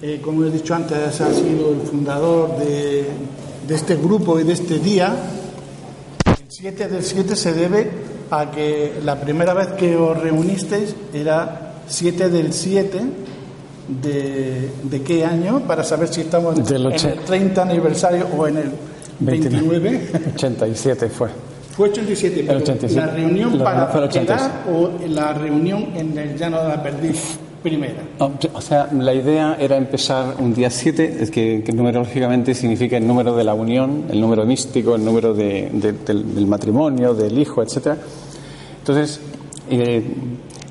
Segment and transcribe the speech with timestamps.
[0.00, 3.06] Eh, como he dicho antes, ha sido el fundador de,
[3.66, 5.14] de este grupo y de este día.
[6.24, 7.90] El 7 del 7 se debe
[8.30, 13.00] a que la primera vez que os reunisteis era 7 del 7
[13.88, 18.70] de, de qué año, para saber si estamos en, el 30 aniversario o en el
[19.20, 20.08] 29.
[20.34, 21.28] 87 fue.
[21.76, 23.00] Fue 87, pero 87.
[23.06, 24.48] la reunión La para reunión fue el 86.
[24.48, 28.02] quedar o la reunión en el llano de la perdiz primera.
[28.18, 32.96] No, O sea, la idea era empezar un día 7, es que, que numerológicamente significa
[32.96, 37.14] el número de la unión, el número místico, el número de- de- del, del matrimonio,
[37.14, 37.94] del hijo, etc.
[38.80, 39.20] Entonces,
[39.70, 40.02] eh,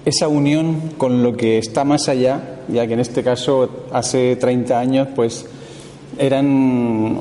[0.05, 4.79] esa unión con lo que está más allá, ya que en este caso hace 30
[4.79, 5.45] años, pues
[6.17, 7.17] eran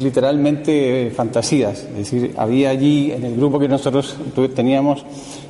[0.00, 1.80] literalmente fantasías.
[1.96, 4.16] Es decir, había allí en el grupo que nosotros
[4.54, 5.04] teníamos,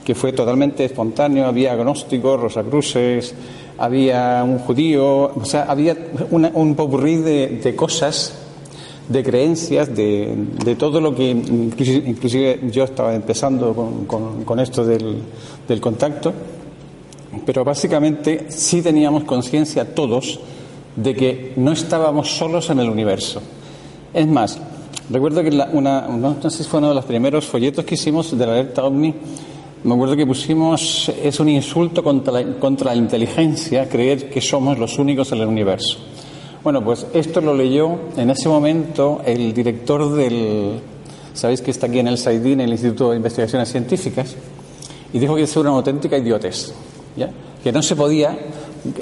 [0.05, 3.35] que fue totalmente espontáneo, había agnósticos, rosacruces,
[3.79, 5.97] había un judío, o sea, había
[6.31, 8.35] una- un popurrí de, de cosas,
[9.09, 10.35] de creencias, de,
[10.79, 16.33] todo lo que inclusive, yo estaba empezando con, con- con esto del contacto,
[17.47, 20.41] pero básicamente sí teníamos conciencia todos
[20.97, 23.41] de que no estábamos solos en el universo.
[24.13, 24.59] Es más,
[25.09, 29.15] recuerdo que la- fue uno de los primeros folletos que hicimos de la alerta OVNI,
[29.85, 34.79] me acuerdo que pusimos, es un insulto contra la, contra la inteligencia creer que somos
[34.79, 35.97] los únicos en el universo.
[36.63, 40.81] Bueno, pues esto lo leyó en ese momento el director del,
[41.33, 44.35] sabéis que está aquí en el SAIDI, en el Instituto de Investigaciones Científicas,
[45.13, 46.75] y dijo que eso era una auténtica idiotez,
[47.17, 47.31] ¿ya?
[47.65, 48.37] que no se podía,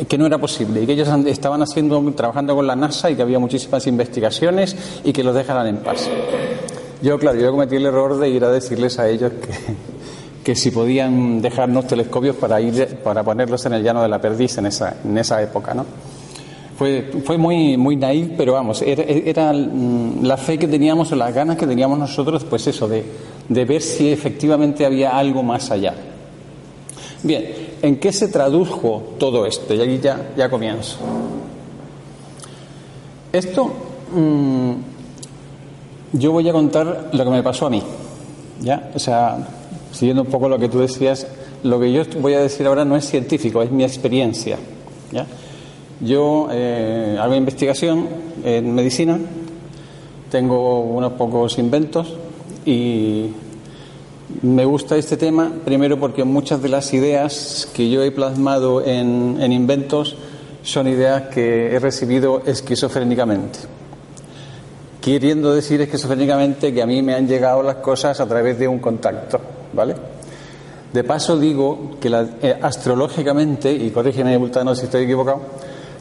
[0.09, 3.23] que no era posible, y que ellos estaban haciendo, trabajando con la NASA y que
[3.23, 6.09] había muchísimas investigaciones y que los dejaran en paz.
[7.01, 9.49] Yo, claro, yo cometí el error de ir a decirles a ellos que,
[10.45, 14.59] que si podían dejarnos telescopios para ir para ponerlos en el llano de la perdiz
[14.59, 15.84] en esa, en esa época, ¿no?
[16.78, 21.17] Fue, fue muy, muy naif, pero vamos, era, era, mm, la fe que teníamos o
[21.17, 23.05] las ganas que teníamos nosotros, pues eso, de,
[23.49, 25.94] de ver si efectivamente había algo más allá.
[27.22, 27.44] Bien,
[27.83, 29.75] ¿en qué se tradujo todo esto?
[29.75, 30.97] Y aquí ya, ya comienzo.
[33.33, 33.71] Esto,
[34.12, 34.72] mm,
[36.12, 37.83] yo voy a contar lo que me pasó a mí,
[38.61, 38.91] ¿ya?
[38.94, 39.49] O sea,
[39.93, 41.27] siguiendo un poco lo que tú decías,
[41.62, 44.59] lo que yo voy a decir ahora no es científico, es mi experiencia,
[45.12, 45.27] ¿ya?
[46.00, 48.06] Yo eh, hago investigación
[48.44, 49.19] en medicina,
[50.31, 52.15] tengo unos pocos inventos
[52.65, 53.27] y
[54.43, 59.39] me gusta este tema primero porque muchas de las ideas que yo he plasmado en,
[59.41, 60.16] en inventos
[60.62, 63.61] son ideas que he recibido esquizofrénicamente.
[65.00, 68.78] Queriendo decir esquizofrénicamente que a mí me han llegado las cosas a través de un
[68.78, 69.41] contacto,
[69.72, 69.94] ¿vale?
[70.93, 72.09] De paso digo que
[72.43, 75.41] eh, astrológicamente, y corrígeme Bultano si estoy equivocado,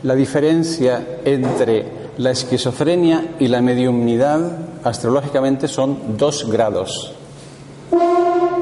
[0.04, 1.86] la diferencia entre
[2.18, 4.40] la esquizofrenia y la mediumnidad
[4.84, 7.17] astrológicamente son dos grados.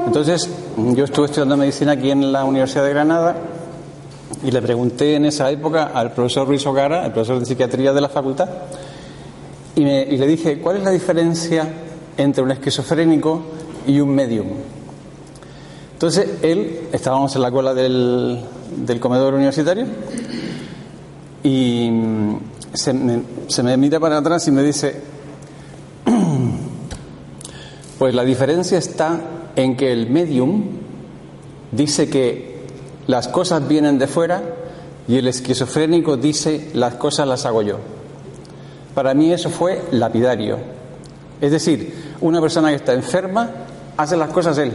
[0.06, 3.36] Entonces, yo estuve estudiando medicina aquí en la Universidad de Granada
[4.42, 8.00] y le pregunté en esa época al profesor Ruiz Ogara, el profesor de psiquiatría de
[8.00, 8.48] la facultad,
[9.74, 11.68] y, le dije, ¿cuál es la diferencia
[12.16, 13.42] entre un esquizofrénico
[13.86, 14.46] y un medium?
[15.92, 18.40] Entonces, él, estábamos en la cola del,
[18.76, 19.86] del comedor universitario,
[21.42, 22.38] y mm,
[22.72, 25.15] se me, se me mira para atrás y me dice,
[27.98, 29.20] pues la diferencia está
[29.56, 30.64] en que el medium
[31.72, 32.56] dice que
[33.06, 34.42] las cosas vienen de fuera
[35.08, 37.78] y el esquizofrénico dice las cosas las hago yo.
[38.94, 40.58] Para mí eso fue lapidario.
[41.40, 43.50] Es decir, una persona que está enferma
[43.96, 44.72] hace las cosas él.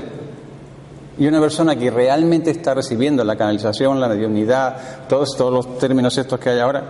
[1.17, 6.17] Y una persona que realmente está recibiendo la canalización, la mediunidad, todos, todos los términos
[6.17, 6.83] estos que hay ahora,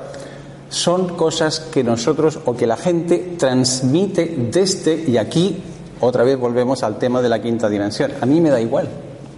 [0.69, 5.61] son cosas que nosotros o que la gente transmite desde, y aquí
[6.01, 8.11] otra vez volvemos al tema de la quinta dimensión.
[8.19, 8.89] A mí me da igual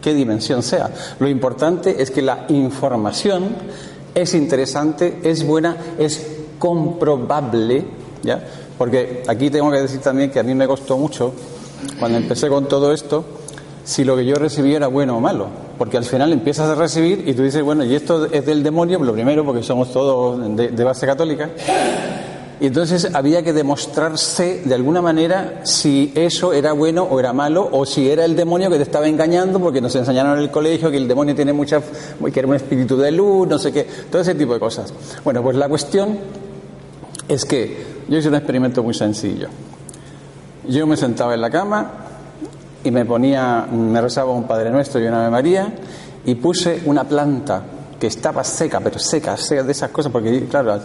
[0.01, 0.89] qué dimensión sea.
[1.19, 3.55] Lo importante es que la información
[4.13, 6.25] es interesante, es buena, es
[6.59, 7.85] comprobable,
[8.21, 8.43] ¿ya?
[8.77, 11.33] Porque aquí tengo que decir también que a mí me costó mucho,
[11.99, 13.23] cuando empecé con todo esto,
[13.83, 15.47] si lo que yo recibí era bueno o malo.
[15.77, 18.99] Porque al final empiezas a recibir y tú dices, bueno, y esto es del demonio,
[18.99, 21.49] lo primero, porque somos todos de, de base católica.
[22.63, 27.67] Y entonces había que demostrarse de alguna manera si eso era bueno o era malo,
[27.69, 30.89] o si era el demonio que te estaba engañando, porque nos enseñaron en el colegio
[30.89, 34.21] que el demonio tiene mucha, que era un espíritu de luz, no sé qué, todo
[34.21, 34.93] ese tipo de cosas.
[35.25, 36.17] Bueno, pues la cuestión
[37.27, 39.49] es que yo hice un experimento muy sencillo.
[40.65, 41.91] Yo me sentaba en la cama
[42.81, 45.73] y me ponía, me rezaba un Padre Nuestro y una Ave María
[46.23, 47.61] y puse una planta
[47.99, 50.79] que estaba seca, pero seca, seca de esas cosas, porque claro,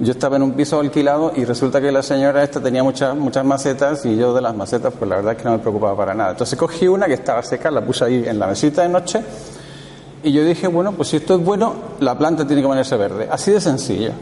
[0.00, 3.44] yo estaba en un piso alquilado y resulta que la señora esta tenía muchas, muchas
[3.44, 6.14] macetas y yo de las macetas, pues la verdad es que no me preocupaba para
[6.14, 6.30] nada.
[6.30, 9.20] Entonces cogí una que estaba seca, la puse ahí en la mesita de noche
[10.22, 13.28] y yo dije, bueno, pues si esto es bueno, la planta tiene que ponerse verde.
[13.30, 14.12] Así de sencillo.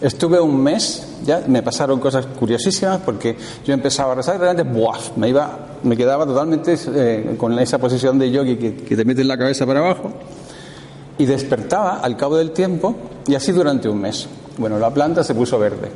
[0.00, 4.78] Estuve un mes, ya me pasaron cosas curiosísimas porque yo empezaba a rezar y realmente
[4.78, 5.16] ¡buaf!
[5.16, 9.24] me iba, me quedaba totalmente eh, con esa posición de yogi que, que te mete
[9.24, 10.12] la cabeza para abajo
[11.18, 12.94] y despertaba al cabo del tiempo
[13.26, 14.28] y así durante un mes.
[14.58, 15.90] Bueno, la planta se puso verde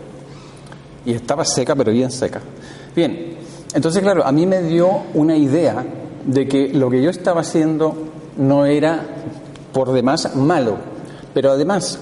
[1.05, 2.41] y estaba seca, pero bien seca.
[2.95, 3.37] Bien,
[3.73, 5.85] entonces claro, a mí me dio una idea
[6.27, 7.95] de que lo que yo estaba haciendo
[8.37, 9.01] no era
[9.73, 10.77] por demás malo,
[11.33, 11.99] pero además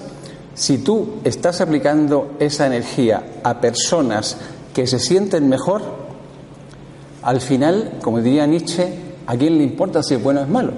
[0.59, 4.35] si tú estás aplicando esa energía a personas
[4.73, 5.81] que se sienten mejor,
[7.21, 8.93] al final, como diría Nietzsche,
[9.25, 10.71] ¿a quién le importa si es bueno o es malo?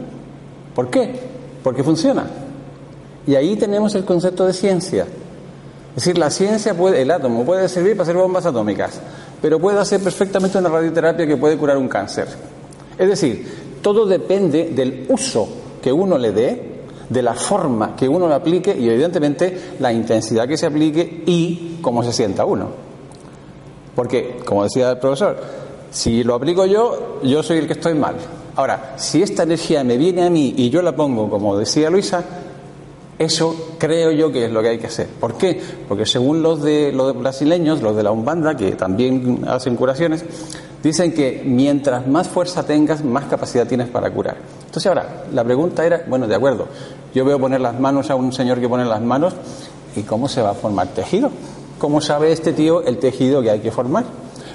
[0.75, 1.19] ¿Por qué?
[1.63, 2.25] Porque funciona.
[3.25, 5.05] Y ahí tenemos el concepto de ciencia.
[5.91, 8.99] Es decir, la ciencia puede, el átomo puede servir para hacer bombas atómicas,
[9.41, 12.27] pero puede hacer perfectamente una radioterapia que puede curar un cáncer.
[12.97, 15.47] Es decir, todo depende del uso
[15.81, 16.71] que uno le dé
[17.09, 21.79] de la forma que uno lo aplique y evidentemente la intensidad que se aplique y
[21.81, 22.69] cómo se sienta uno.
[23.93, 25.38] Porque, como decía el profesor,
[25.89, 28.15] si lo aplico yo, yo soy el que estoy mal.
[28.55, 32.23] Ahora, si esta energía me viene a mí y yo la pongo, como decía Luisa,
[33.21, 35.07] eso creo yo que es lo que hay que hacer.
[35.07, 35.62] ¿Por qué?
[35.88, 40.25] Porque según los de los brasileños, los de la Umbanda, que también hacen curaciones,
[40.81, 44.38] dicen que mientras más fuerza tengas, más capacidad tienes para curar.
[44.65, 46.68] Entonces ahora, la pregunta era, bueno, de acuerdo,
[47.13, 49.35] yo veo poner las manos a un señor que pone las manos,
[49.95, 51.29] ¿y cómo se va a formar tejido?
[51.77, 54.06] ¿Cómo sabe este tío el tejido que hay que formar?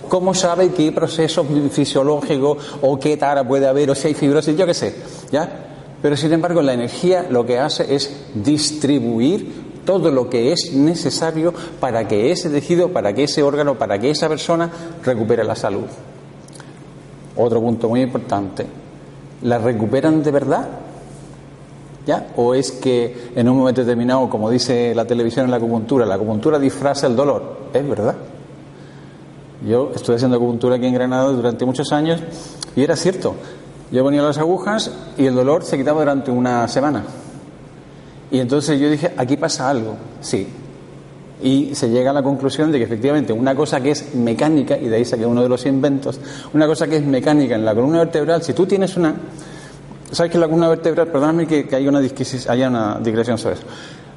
[0.09, 4.57] ¿Cómo sabe qué proceso fisiológico o qué tara puede haber o si hay fibrosis?
[4.57, 4.95] Yo qué sé,
[5.31, 5.67] ¿ya?
[6.07, 11.53] Pero sin embargo, la energía lo que hace es distribuir todo lo que es necesario
[11.81, 14.71] para que ese tejido, para que ese órgano, para que esa persona
[15.03, 15.87] recupere la salud.
[17.35, 18.67] Otro punto muy importante,
[19.43, 20.69] ¿la recuperan de verdad?
[22.07, 22.29] ¿Ya?
[22.37, 26.15] ¿O es que en un momento determinado, como dice la televisión en la acupuntura, la
[26.15, 27.63] acupuntura disfraza el dolor?
[27.75, 28.15] Es verdad.
[29.67, 32.21] Yo estuve haciendo acupuntura aquí en Granada durante muchos años
[32.77, 33.35] y era cierto.
[33.91, 37.05] Yo ponía las agujas y el dolor se quitaba durante una semana.
[38.31, 39.97] Y entonces yo dije, aquí pasa algo.
[40.21, 40.49] Sí.
[41.43, 44.89] Y se llega a la conclusión de que efectivamente una cosa que es mecánica, y
[44.89, 46.19] de ahí saqué uno de los inventos,
[46.55, 49.15] una cosa que es mecánica en la columna vertebral, si tú tienes una
[50.11, 53.65] ¿Sabes que la columna vertebral, perdóname que, que haya una, haya una digresión sobre eso?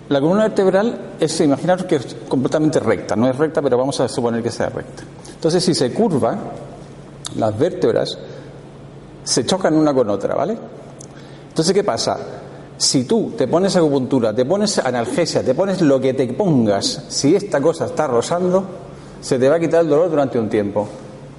[0.10, 4.08] La columna vertebral es, imaginaros que es completamente recta, no es recta, pero vamos a
[4.08, 5.04] suponer que sea recta.
[5.34, 6.38] Entonces, si se curva,
[7.36, 8.18] las vértebras
[9.30, 10.58] se chocan una con otra, ¿vale?
[11.50, 12.18] Entonces, ¿qué pasa?
[12.76, 17.36] Si tú te pones acupuntura, te pones analgesia, te pones lo que te pongas, si
[17.36, 18.64] esta cosa está rozando,
[19.22, 20.88] se te va a quitar el dolor durante un tiempo.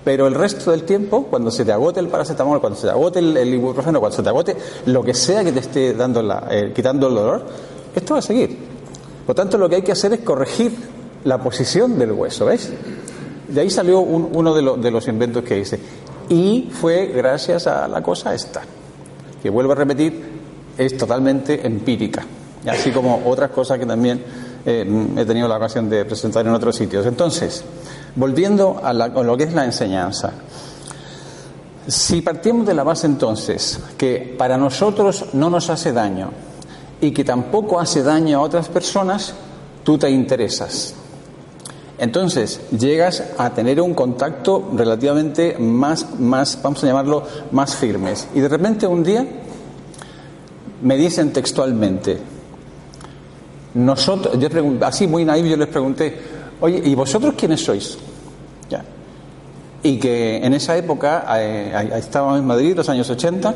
[0.04, 3.18] Pero el resto del tiempo, cuando se te agote el paracetamol, cuando se te agote
[3.18, 4.56] el, ibuprofeno, cuando se te agote
[4.86, 7.44] lo que sea que te esté dando la, eh, quitando el dolor,
[7.92, 8.56] esto va a seguir.
[9.26, 10.72] Por tanto, lo que hay que hacer es corregir
[11.24, 12.70] la posición del hueso, ¿veis?
[13.48, 15.80] De ahí salió uno de, de los inventos que hice.
[16.30, 18.62] Y fue gracias a la cosa esta,
[19.42, 20.40] que vuelvo a repetir,
[20.78, 22.24] es totalmente empírica.
[22.66, 24.22] Así como otras cosas que también
[24.64, 27.04] eh, he tenido la ocasión de presentar en otros sitios.
[27.04, 27.64] Entonces,
[28.16, 30.32] Volviendo a, lo que es la enseñanza.
[31.86, 36.30] Si partimos de la base entonces que para nosotros no nos hace daño
[37.00, 39.32] y que tampoco hace daño a otras personas,
[39.84, 40.94] tú te interesas.
[42.00, 48.26] Entonces llegas a tener un contacto relativamente más, más, vamos a llamarlo, más firmes.
[48.34, 49.24] Y de repente un día
[50.82, 52.18] me dicen textualmente,
[53.74, 54.48] nosotros, yo
[54.80, 56.18] así muy naivo yo les pregunté,
[56.60, 57.96] Oye, ¿y vosotros quiénes sois?
[59.82, 63.54] Y que en esa época, eh, estábamos en Madrid, los años 80,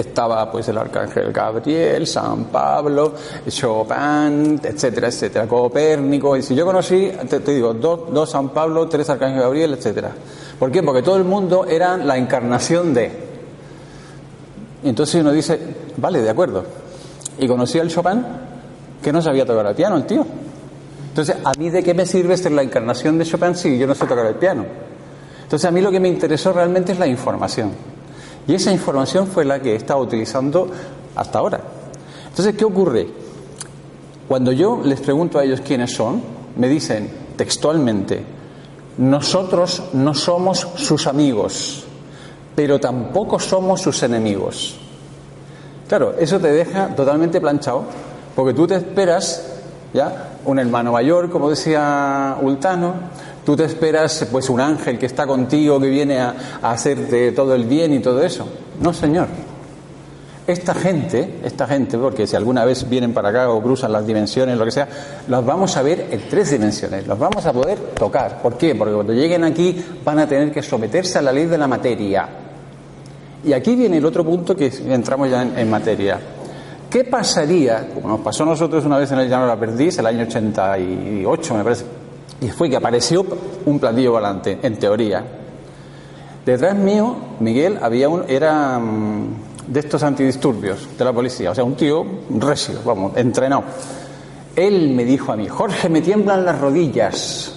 [0.00, 3.14] estaba pues el arcángel Gabriel, San Pablo,
[3.48, 6.36] Chopin, etcétera, etcétera, Copérnico.
[6.36, 10.10] Y si yo conocí, te, digo, dos, dos, San Pablo, tres arcángel Gabriel, etcétera.
[10.58, 10.82] ¿Por qué?
[10.82, 13.10] Porque todo el mundo era la encarnación de.
[14.82, 15.58] Entonces uno dice,
[15.96, 16.64] vale, de acuerdo.
[17.38, 18.24] Y conocí al Chopin,
[19.02, 20.26] que no sabía tocar el piano, el tío.
[21.08, 23.94] Entonces, ¿a mí de qué me sirve ser la encarnación de Chopin si yo no
[23.94, 24.64] sé tocar el piano?
[25.42, 27.72] Entonces, a mí lo que me interesó realmente es la información.
[28.46, 30.68] Y esa información fue la que he estado utilizando
[31.14, 31.60] hasta ahora.
[32.28, 33.08] Entonces, ¿qué ocurre?
[34.28, 36.22] Cuando yo les pregunto a ellos quiénes son,
[36.56, 38.22] me dicen textualmente,
[38.98, 41.84] nosotros no somos sus amigos,
[42.54, 44.76] pero tampoco somos sus enemigos.
[45.88, 47.84] Claro, eso te deja totalmente planchado,
[48.36, 49.59] porque tú te esperas,
[49.92, 50.30] ¿ya?
[50.44, 52.94] Un hermano mayor, como decía Ultano,
[53.44, 57.64] tú te esperas, pues, un ángel que está contigo, que viene a, hacerte todo el
[57.64, 58.46] bien y todo eso.
[58.80, 59.28] No, Señor.
[60.46, 64.58] Esta gente, esta gente, porque si alguna vez vienen para acá o cruzan las dimensiones,
[64.58, 64.88] lo que sea,
[65.28, 68.42] los vamos a ver en tres dimensiones, los vamos a poder tocar.
[68.42, 68.74] ¿Por qué?
[68.74, 72.28] Porque cuando lleguen aquí van a tener que someterse a la ley de la materia.
[73.44, 76.18] Y aquí viene el otro punto que entramos ya en, materia.
[76.90, 79.96] ¿Qué pasaría, como nos pasó a nosotros una vez en el Llano de la Perdiz,
[79.98, 81.84] el año 88 me parece,
[82.40, 83.24] y fue que apareció
[83.66, 85.24] un platillo volante, en teoría.
[86.44, 89.26] Detrás mío, Miguel, había un, era mm,
[89.68, 93.62] de estos antidisturbios de la policía, o sea, un tío recio, vamos, entrenado.
[94.56, 97.54] Él me dijo a mí, Jorge, me tiemblan las rodillas.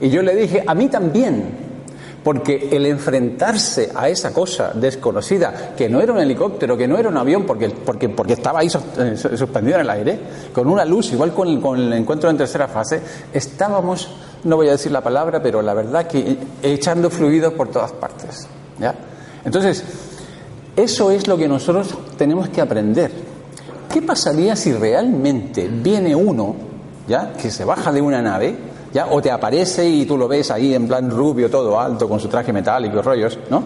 [0.00, 1.71] Y yo le dije, a mí también,
[2.22, 7.08] porque el enfrentarse a esa cosa desconocida, que no era un helicóptero, que no era
[7.08, 10.18] un avión, porque, porque, porque estaba ahí eh, suspendido en el aire,
[10.52, 13.00] con una luz, igual con el, con el encuentro en tercera fase,
[13.32, 14.08] estábamos,
[14.44, 18.46] no voy a decir la palabra, pero la verdad que echando fluidos por todas partes.
[18.78, 18.94] ¿ya?
[19.44, 19.82] Entonces,
[20.76, 23.10] eso es lo que nosotros tenemos que aprender.
[23.92, 26.54] ¿Qué pasaría si realmente viene uno,
[27.06, 30.50] ya, que se baja de una nave, ya, o te aparece y tú lo ves
[30.50, 33.64] ahí en plan rubio, todo alto, con su traje metálico y rollos, ¿no?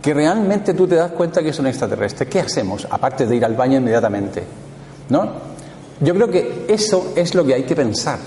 [0.00, 2.26] Que realmente tú te das cuenta que es un extraterrestre.
[2.26, 2.86] ¿Qué hacemos?
[2.90, 4.42] Aparte de ir al baño inmediatamente,
[5.10, 5.52] ¿no?
[6.00, 8.18] Yo creo que eso es lo que hay que pensar.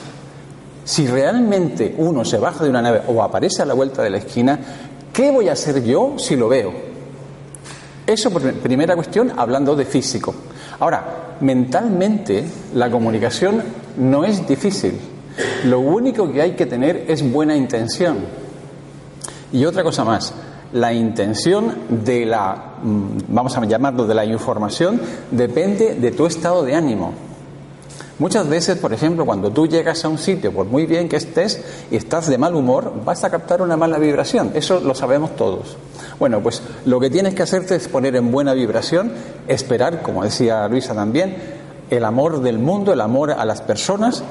[0.86, 4.18] Si realmente uno se baja de una nave o aparece a la vuelta de la
[4.18, 4.60] esquina,
[5.12, 6.72] ¿qué voy a hacer yo si lo veo?
[8.08, 10.34] Eso por primera cuestión, hablando de físico.
[10.80, 13.62] Ahora, mentalmente la comunicación
[13.98, 15.15] no es difícil.
[15.66, 18.18] Lo único que hay que tener es buena intención.
[19.52, 20.34] Y otra cosa más,
[20.74, 25.00] la intención de la, mm, vamos a llamarlo, de la información,
[25.32, 27.14] depende de tu estado de ánimo.
[28.18, 31.62] Muchas veces, por ejemplo, cuando tú llegas a un sitio, por muy bien que estés
[31.92, 34.52] y estás de mal humor, vas a captar una mala vibración.
[34.56, 35.76] Eso lo sabemos todos.
[36.18, 39.12] Bueno, pues lo que tienes que hacerte es poner en buena vibración,
[39.50, 41.36] esperar, como decía Luisa también,
[41.90, 44.24] el amor del mundo, el amor a las personas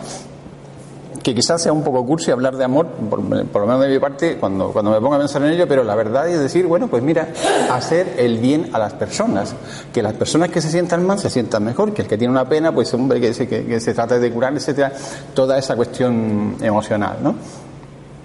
[1.24, 4.36] que quizás sea un poco cursi hablar de amor, por, lo menos de mi parte,
[4.36, 7.02] cuando, cuando me pongo a pensar en ello, pero la verdad es decir, bueno, pues
[7.02, 7.28] mira,
[7.72, 9.54] hacer el bien a las personas,
[9.90, 12.46] que las personas que se sientan mal se sientan mejor, que el que tiene una
[12.46, 14.92] pena, pues hombre, que se, que, se trate de curar, etcétera,
[15.32, 17.34] toda esa cuestión emocional, ¿no?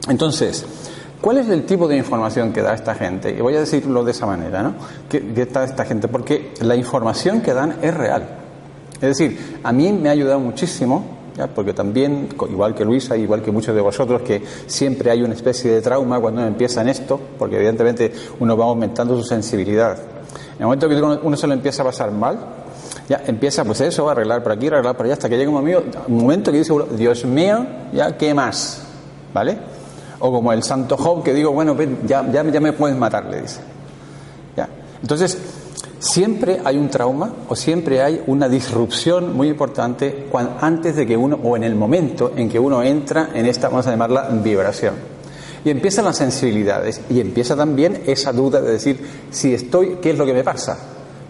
[0.10, 0.66] Entonces,
[1.22, 3.30] ¿Cuál es el tipo de información que da esta gente?
[3.38, 4.76] Y voy a decirlo de esa manera, ¿no?
[5.10, 6.08] ¿Qué, qué da esta gente?
[6.08, 8.26] Porque la información que dan es real.
[9.02, 11.19] Es decir, a mí me ha ayudado muchísimo
[11.56, 15.72] porque también, igual que Luisa, igual que muchos de vosotros, que siempre hay una especie
[15.72, 19.98] de trauma cuando uno empieza en esto, porque evidentemente uno va aumentando su sensibilidad.
[20.56, 22.38] En el momento que uno se lo empieza a pasar mal,
[23.08, 25.50] ya empieza pues eso, va a arreglar por aquí, arreglar por allá, hasta que llega
[25.50, 28.84] un momento, un momento que dice, Dios mío, ya, ¿qué más?
[29.34, 29.58] ¿Vale?
[30.20, 33.42] O como el santo Job que digo, bueno, ya, ya, ya me puedes matar, le
[33.42, 33.62] dice.
[34.56, 34.70] ¿Ya?
[35.02, 35.38] Entonces,
[36.00, 40.28] Siempre hay un trauma o siempre hay una disrupción muy importante
[40.62, 43.88] antes de que uno, o en el momento en que uno entra en esta, vamos
[43.88, 44.96] a llamarla, vibración.
[45.66, 50.18] Y empiezan las sensibilidades y empieza también esa duda de decir, si estoy, ¿qué es
[50.18, 50.78] lo que me pasa?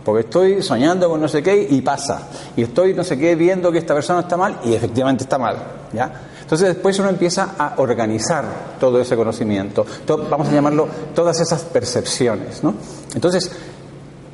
[0.05, 2.27] Porque estoy soñando con no sé qué y pasa.
[2.55, 5.57] Y estoy no sé qué viendo que esta persona está mal y efectivamente está mal.
[5.93, 6.11] ¿ya?
[6.41, 8.45] Entonces después uno empieza a organizar
[8.79, 9.85] todo ese conocimiento,
[10.29, 12.63] vamos a llamarlo todas esas percepciones.
[12.63, 12.73] ¿no?
[13.13, 13.51] Entonces,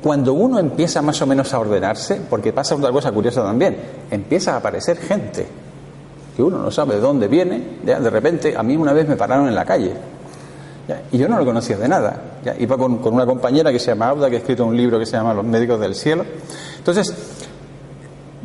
[0.02, 3.76] cuando uno empieza más o menos a ordenarse, porque pasa otra cosa curiosa también,
[4.10, 5.46] empieza a aparecer gente
[6.36, 9.48] que uno no sabe de dónde viene, de repente a mí una vez me pararon
[9.48, 9.94] en la calle
[11.10, 12.40] y yo no lo conocía de nada.
[12.58, 15.06] Iba con, con, una compañera que se llama Auda, que ha escrito un libro que
[15.06, 16.24] se llama Los médicos del cielo.
[16.78, 17.12] Entonces,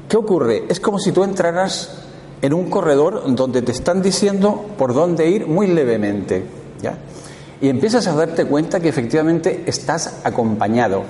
[0.08, 0.64] ¿qué ocurre?
[0.68, 2.02] Es como si tú entraras
[2.42, 6.44] en un corredor donde te están diciendo por dónde ir muy levemente.
[6.82, 6.96] ¿ya?
[7.62, 11.04] Y empiezas a darte cuenta que efectivamente estás acompañado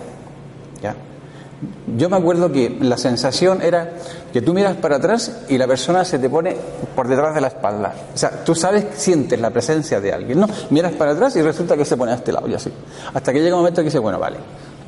[1.96, 3.94] yo me acuerdo que la sensación era
[4.34, 6.56] que tú miras para atrás y la persona se te pone
[6.96, 7.94] por detrás de la espalda.
[8.14, 10.48] O sea, tú sabes, sientes la presencia de alguien, ¿no?
[10.72, 12.72] Miras para atrás y resulta que se pone a este lado y así.
[13.14, 14.38] Hasta que llega un momento que dice, bueno, vale,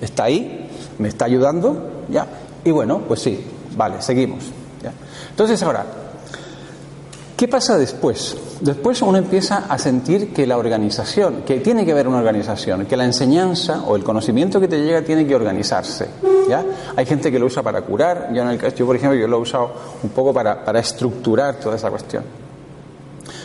[0.01, 2.25] está ahí, me está ayudando, ¿ya?
[2.63, 3.45] Y bueno, pues sí,
[3.75, 4.45] vale, seguimos.
[4.81, 4.91] ¿ya?
[5.29, 5.85] Entonces ahora,
[7.43, 8.37] ¿Qué pasa después?
[8.61, 12.95] Después uno empieza a sentir que la organización, que tiene que haber una organización, que
[12.95, 16.07] la enseñanza o el conocimiento que te llega tiene que organizarse.
[16.47, 16.63] ¿ya?
[16.95, 19.39] Hay gente que lo usa para curar, yo, en el, yo por ejemplo yo lo
[19.39, 19.73] he usado
[20.03, 22.23] un poco para, estructurar toda esa cuestión.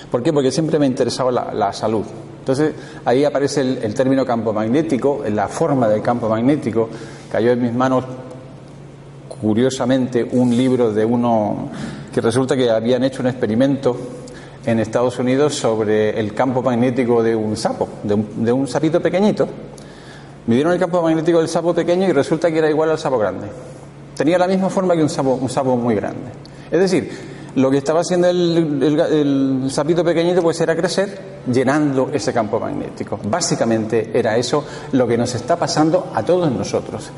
[0.09, 0.33] ¿Por qué?
[0.33, 2.05] Porque siempre me ha interesado la salud.
[2.49, 2.75] Entonces
[3.05, 6.89] ahí aparece el, término campo magnético, la forma del campo magnético.
[7.33, 8.05] Cayó en mis manos
[9.41, 11.69] curiosamente un libro de uno
[12.13, 13.97] que resulta que habían hecho un experimento
[14.65, 19.01] en Estados Unidos sobre el campo magnético de un sapo, de un, de un sapito
[19.01, 19.49] pequeñito.
[20.47, 23.47] Midieron el campo magnético del sapo pequeño y resulta que era igual al sapo grande.
[24.17, 26.31] Tenía la misma forma que un sapo, un sapo muy grande.
[26.71, 27.11] Es decir,
[27.55, 33.19] lo que estaba haciendo el, sapito pequeñito pues era crecer llenando ese campo magnético.
[33.25, 37.11] Básicamente era eso lo que nos está pasando a todos nosotros.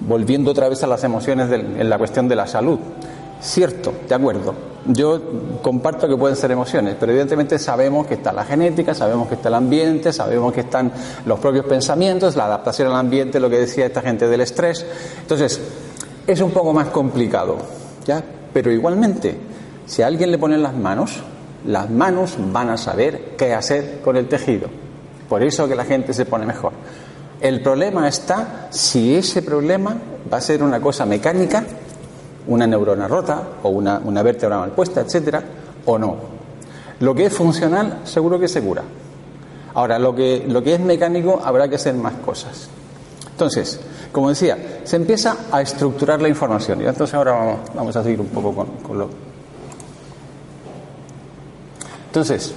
[0.00, 2.78] Volviendo otra vez a las emociones en la cuestión de la salud.
[3.40, 4.54] Cierto, de acuerdo.
[4.86, 5.20] Yo
[5.62, 9.48] comparto que pueden ser emociones, pero evidentemente sabemos que está la genética, sabemos que está
[9.48, 10.90] el ambiente, sabemos que están
[11.26, 14.86] los propios pensamientos, la adaptación al ambiente, lo que decía esta gente del estrés.
[15.20, 15.60] Entonces,
[16.26, 17.58] es un poco más complicado,
[18.06, 18.22] ¿ya?
[18.52, 19.36] Pero igualmente,
[19.86, 21.22] si a alguien le ponen las manos,
[21.66, 24.68] las manos van a saber qué hacer con el tejido.
[25.28, 26.72] Por eso que la gente se pone mejor.
[27.40, 29.96] El problema está si ese problema
[30.32, 31.64] va a ser una cosa mecánica
[32.48, 35.42] una neurona rota o una, una vértebra mal puesta, etcétera,
[35.84, 36.16] o no.
[37.00, 38.82] Lo que es funcional, seguro que se cura.
[39.74, 42.68] Ahora, lo que, lo que es mecánico, habrá que hacer más cosas.
[43.30, 43.78] Entonces,
[44.10, 46.80] como decía, se empieza a estructurar la información.
[46.82, 49.08] Y entonces ahora vamos, vamos a seguir un poco con, con lo.
[52.06, 52.52] Entonces,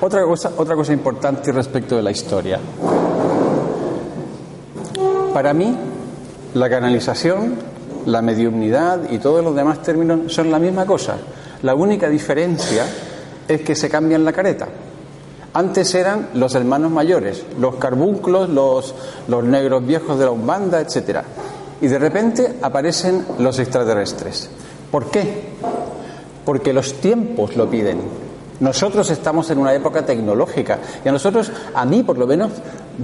[0.00, 2.58] otra cosa, otra cosa importante respecto de la historia.
[5.34, 5.76] Para mí,
[6.54, 7.56] la canalización
[8.06, 11.16] la mediumnidad y todos los demás términos son la misma cosa.
[11.62, 12.86] La única diferencia
[13.46, 14.68] es que se cambian la careta.
[15.52, 18.94] Antes eran los hermanos mayores, los carbunclos, los,
[19.26, 21.22] los negros viejos de la Umbanda, etc.
[21.80, 24.48] Y de repente aparecen los extraterrestres.
[24.90, 25.50] ¿Por qué?
[26.44, 28.00] Porque los tiempos lo piden.
[28.60, 32.52] Nosotros estamos en una época tecnológica y a nosotros, a mí por lo menos,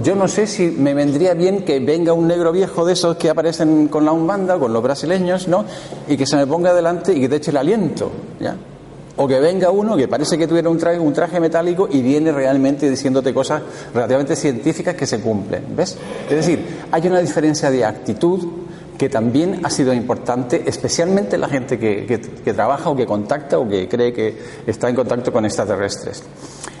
[0.03, 3.29] yo no sé si me vendría bien que venga un negro viejo de esos que
[3.29, 5.65] aparecen con la umbanda, con los brasileños, ¿no?
[6.07, 8.55] Y que se me ponga delante y que te eche el aliento, ¿ya?
[9.15, 12.31] O que venga uno que parece que tuviera un traje, un traje metálico y viene
[12.31, 13.61] realmente diciéndote cosas
[13.93, 15.97] relativamente científicas que se cumplen, ¿ves?
[16.29, 18.45] Es decir, hay una diferencia de actitud
[18.97, 22.05] que también ha sido importante, especialmente la gente que,
[22.43, 26.23] que, trabaja o que contacta o que cree que está en contacto con extraterrestres.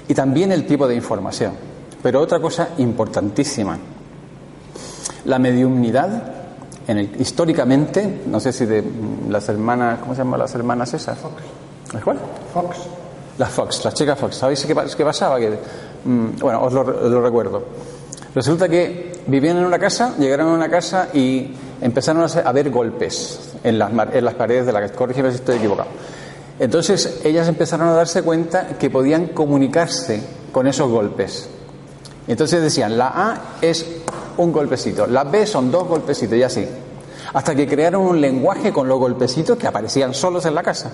[0.07, 1.76] Y también el tipo de información.
[2.01, 3.77] Pero otra cosa importantísima,
[5.25, 6.23] la mediumnidad,
[6.87, 8.83] en el, históricamente, no sé si de
[9.29, 11.17] las hermanas, ¿cómo se llaman las hermanas esas?
[11.17, 11.35] Fox.
[11.93, 12.17] ¿Las cuál?
[12.53, 12.77] Fox.
[13.37, 14.35] Las Fox, las chicas Fox.
[14.35, 15.39] ¿Sabéis qué, qué pasaba?
[15.39, 15.59] Que,
[16.05, 17.63] mm, bueno, os lo recuerdo.
[18.33, 23.53] Resulta que vivían en una casa, llegaron a una casa y empezaron a ver golpes
[23.63, 24.93] en las, en las paredes de la casa.
[24.93, 25.89] Corrígeme si estoy equivocado.
[26.59, 31.49] Entonces ellas empezaron a darse cuenta que podían comunicarse con esos golpes.
[32.27, 33.85] Entonces decían, la A es
[34.37, 36.67] un golpecito, la B son dos golpecitos y así.
[37.33, 40.91] Hasta que crearon un lenguaje con los golpecitos que aparecían solos en la casa.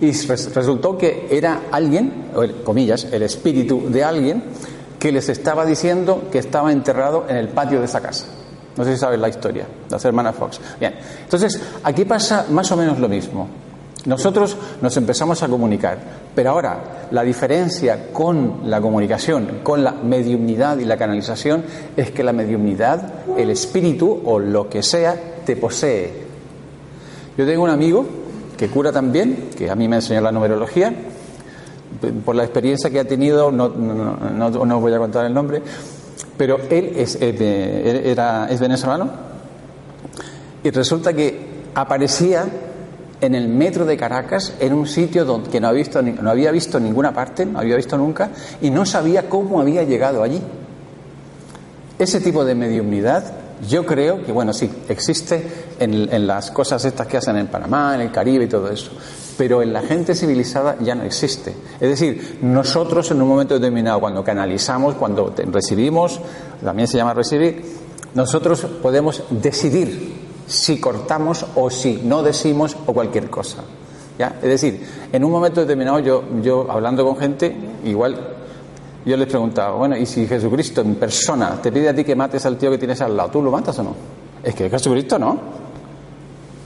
[0.00, 4.42] Y resultó que era alguien, o comillas, el espíritu de alguien,
[4.98, 8.26] que les estaba diciendo que estaba enterrado en el patio de esa casa.
[8.76, 10.60] No sé si sabes la historia, las hermanas Fox.
[10.80, 13.48] Bien, entonces aquí pasa más o menos lo mismo.
[14.04, 15.98] Nosotros nos empezamos a comunicar,
[16.34, 21.62] pero ahora la diferencia con la comunicación, con la mediumnidad y la canalización,
[21.96, 26.12] es que la mediumnidad, el espíritu o lo que sea, te posee.
[27.36, 28.04] Yo tengo un amigo
[28.56, 30.92] que cura también, que a mí me enseñó la numerología,
[32.24, 35.62] por la experiencia que ha tenido, no, no, voy a contar el nombre,
[36.36, 39.10] pero él es, era, es venezolano
[40.64, 42.46] y resulta que aparecía
[43.22, 46.50] en el metro de Caracas, en un sitio donde, que no había, visto, no había
[46.50, 48.30] visto ninguna parte, no había visto nunca,
[48.60, 50.42] y no sabía cómo había llegado allí.
[52.00, 53.32] Ese tipo de mediumnidad,
[53.68, 55.40] yo creo que, bueno, sí, existe
[55.78, 58.90] en, en las cosas estas que hacen en Panamá, en el Caribe y todo eso,
[59.38, 61.54] pero en la gente civilizada ya no existe.
[61.74, 66.20] Es decir, nosotros en un momento determinado, cuando canalizamos, cuando recibimos,
[66.62, 67.62] también se llama recibir,
[68.14, 73.62] nosotros podemos decidir si cortamos o si no decimos o cualquier cosa.
[74.18, 74.36] ¿ya?
[74.42, 78.16] Es decir, en un momento determinado yo, yo hablando con gente, igual
[79.04, 82.46] yo les preguntaba, bueno, ¿y si Jesucristo en persona te pide a ti que mates
[82.46, 83.94] al tío que tienes al lado, ¿tú lo matas o no?
[84.42, 85.38] Es que Jesucristo no.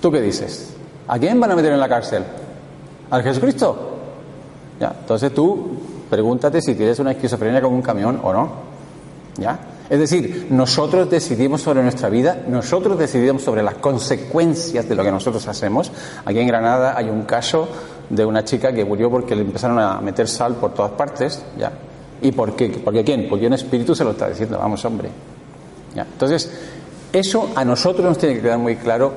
[0.00, 0.74] ¿Tú qué dices?
[1.08, 2.24] ¿A quién van a meter en la cárcel?
[3.10, 3.92] ¿Al Jesucristo?
[4.80, 4.94] ¿Ya?
[5.00, 5.78] Entonces tú
[6.10, 8.50] pregúntate si tienes una esquizofrenia con un camión o no.
[9.38, 9.58] ¿Ya?
[9.88, 15.12] Es decir, nosotros decidimos sobre nuestra vida, nosotros decidimos sobre las consecuencias de lo que
[15.12, 15.92] nosotros hacemos.
[16.24, 17.68] Aquí en Granada hay un caso
[18.10, 21.72] de una chica que murió porque le empezaron a meter sal por todas partes, ¿ya?
[22.20, 22.68] ¿Y por qué?
[22.84, 23.28] ¿Porque quién?
[23.28, 25.08] Porque un espíritu se lo está diciendo, vamos hombre.
[25.94, 26.50] Entonces,
[27.12, 29.12] eso a nosotros nos tiene que quedar muy claro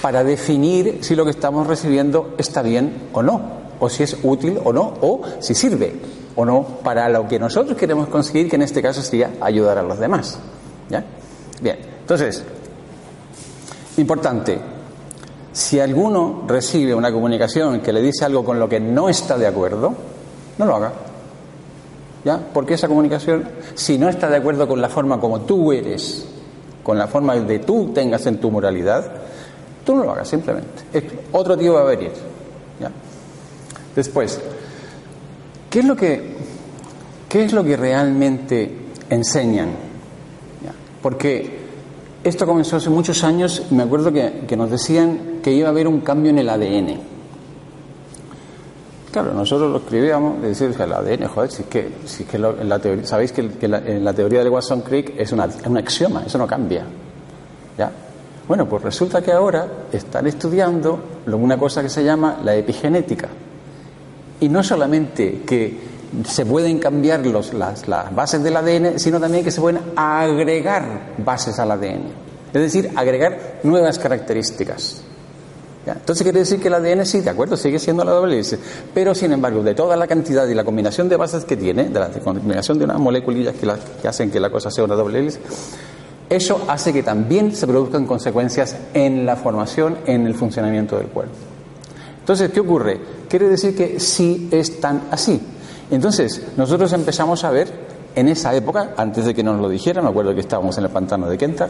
[0.00, 3.40] para definir si lo que estamos recibiendo está bien o no,
[3.78, 7.76] o si es útil o no, o si sirve o no para lo que nosotros
[7.76, 10.38] queremos conseguir, que en este caso sería ayudar a los demás.
[10.90, 11.04] ¿Ya?
[11.60, 12.44] Bien, entonces,
[13.96, 14.58] importante,
[15.52, 19.46] si alguno recibe una comunicación que le dice algo con lo que no está de
[19.46, 19.94] acuerdo,
[20.58, 20.92] no lo haga.
[22.24, 22.40] ¿Ya?
[22.52, 26.26] Porque esa comunicación, si no está de acuerdo con la forma como tú eres,
[26.82, 29.10] con la forma de tú tengas en tu moralidad,
[29.84, 30.82] tú no lo hagas simplemente.
[31.32, 32.12] Otro tío va a venir.
[32.80, 32.90] ¿Ya?
[33.94, 34.40] Después,
[35.74, 36.22] ¿qué es lo que,
[37.28, 38.70] qué es lo que realmente
[39.10, 39.70] enseñan?
[41.02, 41.58] Porque
[42.22, 45.88] esto comenzó hace muchos años me acuerdo que, que nos decían que iba a haber
[45.88, 47.00] un cambio en el ADN.
[49.10, 52.38] Claro, nosotros lo escribíamos de que el ADN, joder, si es que, si es que
[52.38, 56.46] la sabéis que, en la teoría del Watson Crick es, una, un axioma, eso no
[56.46, 56.84] cambia.
[57.76, 57.90] ¿Ya?
[58.46, 63.28] Bueno, pues resulta que ahora están estudiando una cosa que se llama la epigenética.
[64.44, 65.74] Y no solamente que
[66.28, 71.70] se pueden cambiar las bases del ADN, sino también que se pueden agregar bases al
[71.70, 72.02] ADN.
[72.52, 75.00] Es decir, agregar nuevas características.
[75.86, 78.58] Entonces quiere decir que el ADN sí, de acuerdo, sigue siendo la doble hélice,
[78.92, 82.00] pero sin embargo, de toda la cantidad y la combinación de bases que tiene, de
[82.00, 83.66] la combinación de unas moléculas que,
[84.02, 85.40] que hacen que la cosa sea una doble hélice,
[86.28, 91.53] eso hace que también se produzcan consecuencias en la formación, en el funcionamiento del cuerpo.
[92.24, 92.98] Entonces, ¿qué ocurre?
[93.28, 95.38] Quiere decir que sí es tan así.
[95.90, 97.68] Entonces, nosotros empezamos a ver
[98.14, 100.90] en esa época, antes de que nos lo dijeran, me acuerdo que estábamos en el
[100.90, 101.68] pantano de Kentar,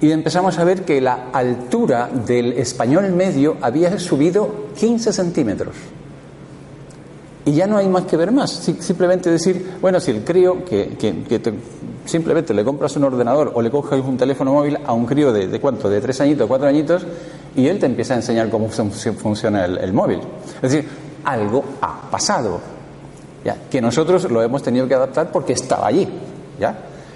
[0.00, 5.76] y empezamos a ver que la altura del español medio había subido 15 centímetros.
[7.44, 8.50] Y ya no hay más que ver más.
[8.50, 10.96] Simplemente decir, bueno, si el crío que,
[12.06, 15.60] simplemente le compras un ordenador o le coges un teléfono móvil a un crío de,
[15.60, 17.06] cuánto, de tres añitos, cuatro añitos,
[17.54, 20.20] y él te empieza a enseñar cómo funciona el, móvil.
[20.56, 20.88] Es decir,
[21.24, 22.60] algo ha pasado.
[23.44, 23.56] ¿ya?
[23.70, 26.08] Que nosotros lo hemos tenido que adaptar porque estaba allí.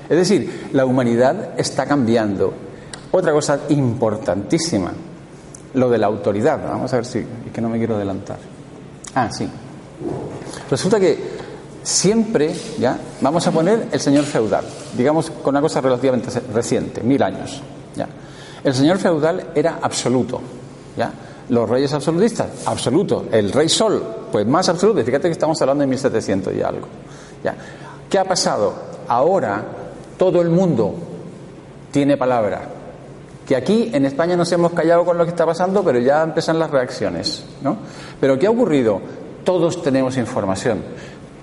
[0.08, 2.52] Es decir, la humanidad está cambiando
[3.12, 4.92] otra cosa importantísima,
[5.74, 6.60] lo de la autoridad.
[6.68, 8.38] Vamos a ver si, es que no me quiero adelantar.
[9.14, 9.48] Ah, sí.
[10.70, 11.39] Resulta que
[11.82, 14.64] siempre, ya, vamos a poner el señor feudal,
[14.96, 17.60] digamos con una cosa relativamente reciente, mil años.
[17.96, 18.08] Ya.
[18.62, 20.40] El señor feudal era absoluto,
[20.96, 21.12] ya.
[21.48, 23.26] Los reyes absolutistas, absoluto.
[23.32, 25.02] El rey sol, pues más absoluto.
[25.02, 26.86] Fíjate que estamos hablando de 1700 y algo.
[27.42, 27.56] ¿ya?
[28.08, 28.72] ¿Qué ha pasado?
[29.08, 29.64] Ahora
[30.16, 30.94] todo el mundo
[31.90, 32.68] tiene palabra
[33.50, 36.56] que aquí en España nos hemos callado con lo que está pasando, pero ya empiezan
[36.56, 37.42] las reacciones.
[37.62, 37.78] ¿no?
[38.20, 39.00] Pero ¿qué ha ocurrido?
[39.42, 40.82] Todos tenemos información,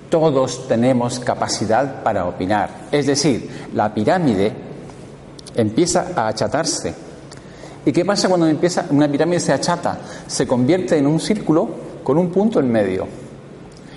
[0.09, 2.69] todos tenemos capacidad para opinar.
[2.91, 4.53] Es decir, la pirámide
[5.55, 6.93] empieza a achatarse.
[7.85, 9.99] ¿Y qué pasa cuando empieza una pirámide se achata?
[10.27, 11.69] Se convierte en un círculo
[12.03, 13.07] con un punto en medio.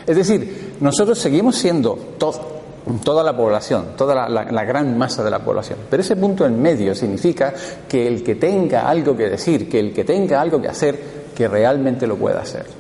[0.06, 5.78] Es decir, nosotros seguimos siendo toda la población, toda la, gran masa de la población.
[5.88, 7.52] Pero ese punto en medio significa
[7.88, 10.98] que el que tenga algo que decir, que el que tenga algo que hacer,
[11.34, 12.79] que realmente lo pueda hacer.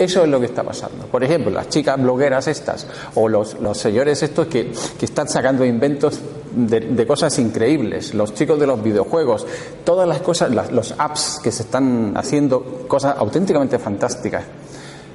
[0.00, 1.04] Eso es lo que está pasando.
[1.04, 2.86] Por ejemplo, las chicas blogueras estas,
[3.16, 6.18] o los, señores estos que, están sacando inventos
[6.56, 9.46] de, cosas increíbles, los chicos de los videojuegos,
[9.84, 14.44] todas las cosas, los apps que se están haciendo, cosas auténticamente fantásticas.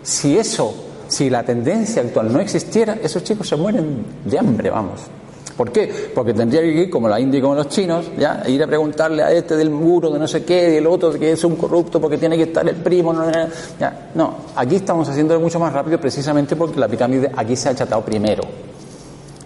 [0.04, 0.76] Si eso
[1.08, 5.02] si la tendencia actual no existiera, esos chicos se mueren de hambre, vamos.
[5.55, 6.11] ¿Por qué?
[6.13, 9.23] Porque tendría que ir como la India y como los chinos, ya, ir a preguntarle
[9.23, 12.01] a este del muro de no sé qué, y el otro que es un corrupto
[12.01, 13.13] porque tiene que estar el primo.
[13.13, 13.31] No,
[13.79, 14.09] ya.
[14.13, 18.03] no, aquí estamos haciéndolo mucho más rápido precisamente porque la pirámide aquí se ha achatado
[18.03, 18.43] primero.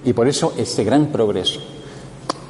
[0.03, 1.59] Y por eso ese gran progreso.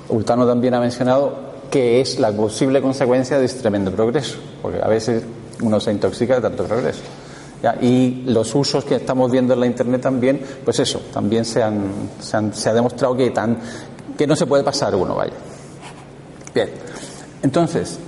[0.07, 4.87] Ultano también ha mencionado que es la posible consecuencia de ese tremendo progreso, porque a
[4.87, 5.23] veces
[5.61, 7.01] uno se intoxica de tanto progreso.
[7.81, 11.91] Y los usos que estamos viendo en la Internet también, pues eso, también se, han,
[12.33, 13.57] ha demostrado que, tan,
[14.17, 15.33] que no se puede pasar uno, vaya.
[16.53, 16.69] Bien,
[17.43, 17.99] entonces,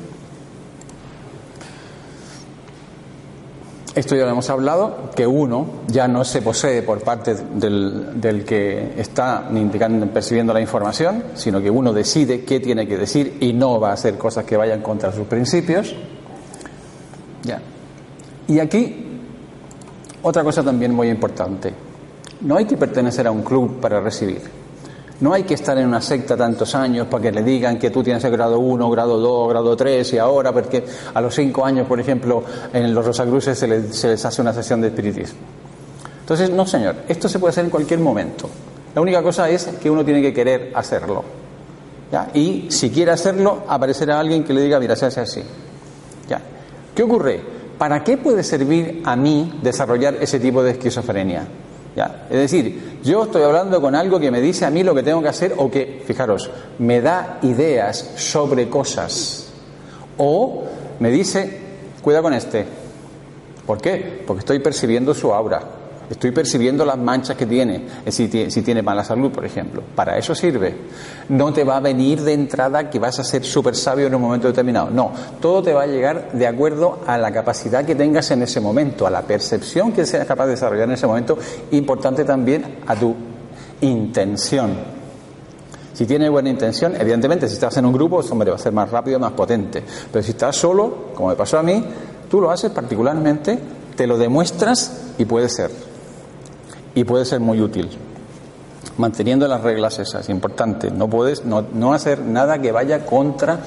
[3.93, 8.45] esto ya lo hemos hablado, que uno ya no se posee por parte del, del
[8.45, 13.51] que está indicando, percibiendo la información, sino que uno decide qué tiene que decir y
[13.51, 15.93] no va a hacer cosas que vayan contra sus principios.
[17.43, 17.61] Ya.
[18.47, 19.11] Y aquí
[20.23, 21.73] otra cosa también muy importante,
[22.41, 24.41] no hay que pertenecer a un club para recibir.
[25.21, 28.01] No hay que estar en una secta tantos años para que le digan que tú
[28.01, 31.99] tienes grado 1, grado 2, grado 3 y ahora, porque a los 5 años, por
[31.99, 35.39] ejemplo, en los Rosacruces se les, se les hace una sesión de espiritismo.
[36.21, 38.49] Entonces, no, señor, esto se puede hacer en cualquier momento.
[38.95, 41.23] La única cosa es que uno tiene que querer hacerlo.
[42.12, 42.29] ¿ya?
[42.34, 45.43] Y si quiere hacerlo, aparecerá alguien que le diga, mira, se hace así.
[46.27, 46.41] ¿ya?
[46.95, 47.61] ¿Qué ocurre?
[47.82, 51.48] ¿Para qué puede servir a mí desarrollar ese tipo de esquizofrenia?
[52.30, 55.20] Es decir, yo estoy hablando con algo que me dice a mí lo que tengo
[55.20, 59.48] que hacer o que, fijaros, me da ideas sobre cosas.
[60.20, 60.62] O
[61.00, 61.60] me dice,
[62.04, 62.67] cuida con este.
[63.65, 64.26] ¿Por qué?
[64.28, 65.63] Porque estoy percibiendo su aura.
[66.12, 69.82] Estoy percibiendo las manchas que tiene, si, si tiene mala salud, por ejemplo.
[69.95, 70.76] Para eso sirve.
[71.30, 74.21] No te va a venir de entrada que vas a ser súper sabio en un
[74.21, 74.89] momento determinado.
[74.89, 78.60] No, todo te va a llegar de acuerdo a la capacidad que tengas en ese
[78.60, 81.38] momento, a la percepción que seas capaz de desarrollar en ese momento.
[81.71, 83.15] Importante también a tu
[83.80, 84.71] intención.
[85.93, 88.91] Si tienes buena intención, evidentemente, si estás en un grupo, hombre, va a ser más
[88.91, 89.82] rápido, más potente.
[90.12, 91.82] Pero si estás solo, como me pasó a mí,
[92.30, 93.58] tú lo haces particularmente,
[93.95, 95.90] te lo demuestras y puede ser
[96.95, 97.89] y puede ser muy útil.
[98.97, 100.91] Manteniendo las reglas esas, importante.
[100.91, 103.60] No puedes no, no hacer nada que vaya contra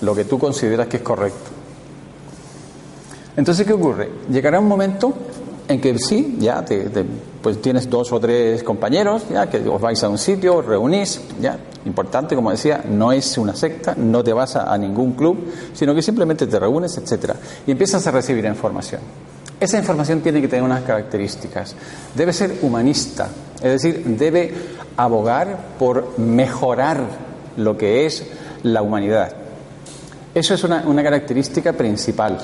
[0.00, 1.50] lo que tú consideras que es correcto.
[3.36, 4.10] Entonces, ¿qué ocurre?
[4.30, 5.14] Llegará un momento
[5.68, 6.90] en que sí, ya te,
[7.40, 11.20] pues tienes dos o tres compañeros, ya que os vais a un sitio, os reunís,
[11.40, 11.58] ya.
[11.86, 15.38] Importante, como decía, no es una secta, no te vas a, a ningún club,
[15.72, 19.00] sino que simplemente te reúnes, etcétera, y empiezas a recibir información.
[19.60, 21.76] Esa información tiene que tener unas características.
[22.14, 24.54] Debe ser humanista, es decir, debe
[24.96, 27.02] abogar por mejorar
[27.58, 28.24] lo que es
[28.62, 29.32] la humanidad.
[30.34, 32.38] Eso es una, característica principal.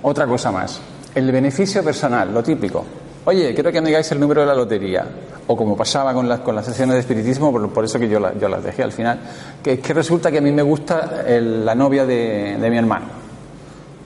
[0.00, 0.80] Otra cosa más,
[1.14, 2.82] el beneficio personal, lo típico.
[3.26, 5.06] Oye, quiero que me digáis el número de la lotería.
[5.48, 8.32] O como pasaba con las, con las sesiones de espiritismo, por, eso que yo, la,
[8.38, 9.18] yo, las dejé al final,
[9.62, 13.06] que, resulta que a mí me gusta la novia de, de mi hermano.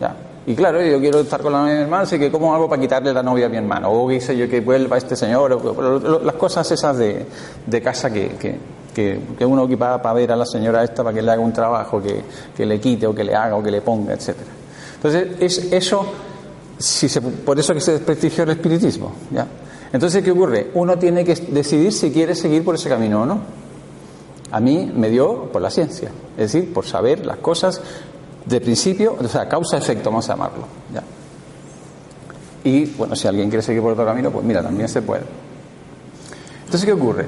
[0.01, 0.26] ¿Ya?
[0.47, 2.69] Y claro, yo quiero estar con la novia de mi hermano, así que ¿cómo hago
[2.69, 3.91] para quitarle la novia a mi hermano?
[3.91, 7.27] O sé yo, que vuelva este señor, o, las cosas esas de,
[7.67, 8.57] de casa que, que,
[8.95, 11.53] que, que uno ocupa para ver a la señora esta, para que le haga un
[11.53, 12.23] trabajo, que,
[12.57, 14.51] que le quite o que le haga o que le ponga, etcétera.
[14.95, 16.07] Entonces, es eso,
[16.79, 19.15] si se, por eso que se desprestigió el espiritismo.
[19.33, 19.49] ¿ya?
[19.93, 20.71] Entonces, ¿qué ocurre?
[20.75, 23.41] Uno tiene que decidir si quiere seguir por ese camino o no.
[24.53, 27.81] A mí me dio por la ciencia, es decir, por saber las cosas
[28.47, 30.67] de principio, o sea, causa-efecto, vamos a llamarlo.
[30.93, 31.03] ¿ya?
[32.65, 35.25] Y bueno, si alguien quiere seguir por otro camino, pues mira, también se puede.
[36.65, 37.27] Entonces, ¿qué ocurre?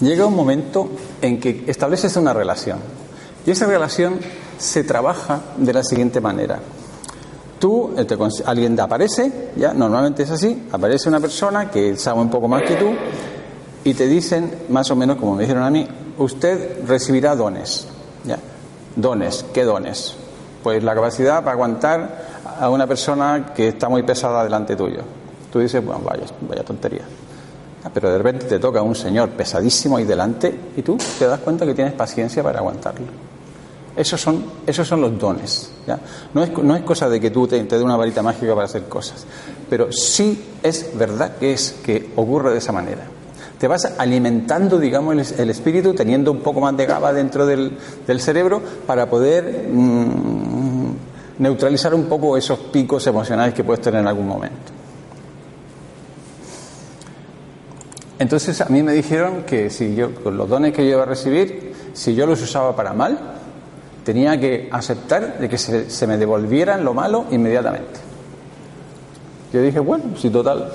[0.00, 2.78] Llega un momento en que estableces una relación.
[3.46, 4.18] Y esa relación
[4.58, 6.60] se trabaja de la siguiente manera.
[7.58, 12.30] Tú, te, alguien te aparece, ya, normalmente es así, aparece una persona que sabe un
[12.30, 12.92] poco más que tú
[13.84, 15.86] y te dicen, más o menos como me dijeron a mí,
[16.18, 17.86] usted recibirá dones.
[18.24, 18.38] ¿ya?
[18.96, 20.14] Dones, ¿qué dones?
[20.62, 22.24] Pues la capacidad para aguantar
[22.60, 25.00] a una persona que está muy pesada delante tuyo.
[25.52, 27.02] Tú dices, bueno, vaya, vaya tontería.
[27.92, 31.66] Pero de repente te toca un señor pesadísimo ahí delante y tú te das cuenta
[31.66, 33.06] que tienes paciencia para aguantarlo.
[33.96, 35.70] Esos son, esos son los dones.
[35.86, 35.98] ¿ya?
[36.32, 38.66] No, es, no es cosa de que tú te, te dé una varita mágica para
[38.66, 39.26] hacer cosas,
[39.68, 43.02] pero sí es verdad que es que ocurre de esa manera.
[43.62, 47.78] Te vas alimentando, digamos, el, espíritu, teniendo un poco más de GABA dentro del,
[48.18, 50.90] cerebro para poder mmm,
[51.38, 54.72] neutralizar un poco esos picos emocionales que puedes tener en algún momento.
[58.18, 61.06] Entonces a mí me dijeron que si yo, con los dones que yo iba a
[61.06, 63.16] recibir, si yo los usaba para mal,
[64.04, 68.00] tenía que aceptar de que se, se, me devolvieran lo malo inmediatamente.
[69.52, 70.68] Yo dije, bueno, si total,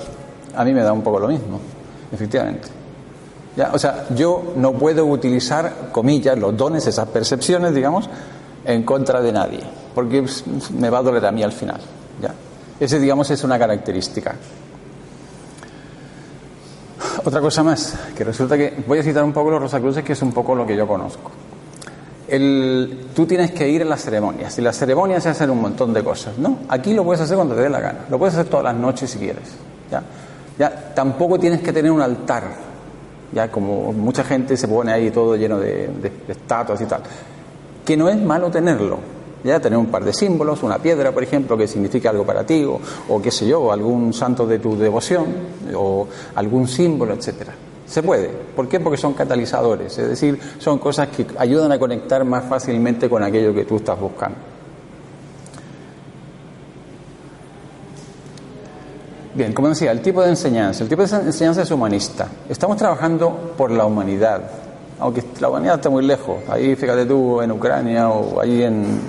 [0.56, 1.60] a mí me da un poco lo mismo,
[2.10, 2.77] efectivamente.
[3.72, 8.08] O sea, yo no puedo utilizar, comillas, los dones, esas percepciones, digamos,
[8.64, 9.60] en contra de nadie,
[9.94, 10.24] porque
[10.78, 11.80] me va a doler a mí al final.
[12.20, 12.32] ¿ya?
[12.78, 14.34] Ese, digamos, es una característica.
[17.24, 20.22] Otra cosa más, que resulta que voy a citar un poco los Rosacruces, que es
[20.22, 21.30] un poco lo que yo conozco.
[22.28, 25.94] El, tú tienes que ir a las ceremonias y las ceremonias se hacen un montón
[25.94, 26.58] de cosas, ¿no?
[26.68, 29.10] Aquí lo puedes hacer cuando te dé la gana, lo puedes hacer todas las noches
[29.10, 29.48] si quieres.
[30.58, 32.44] Ya, tampoco tienes que tener un altar,
[33.32, 35.90] ya como mucha gente se pone ahí todo lleno de,
[36.28, 37.02] estatuas y tal,
[37.84, 38.98] que no es malo tenerlo,
[39.44, 42.64] ya tener un par de símbolos, una piedra, por ejemplo, que signifique algo para ti,
[42.64, 45.26] o, o qué sé yo, algún santo de tu devoción,
[45.74, 47.52] o algún símbolo, etcétera.
[47.86, 48.28] Se puede.
[48.28, 48.80] ¿Por qué?
[48.80, 53.54] Porque son catalizadores, es decir, son cosas que ayudan a conectar más fácilmente con aquello
[53.54, 54.57] que tú estás buscando.
[59.38, 60.82] Bien, como decía, el tipo de enseñanza.
[60.82, 62.26] El tipo de enseñanza es humanista.
[62.48, 64.40] Estamos trabajando por la humanidad,
[64.98, 66.38] aunque la humanidad está muy lejos.
[66.48, 69.00] Ahí, fíjate tú, en Ucrania o ahí en,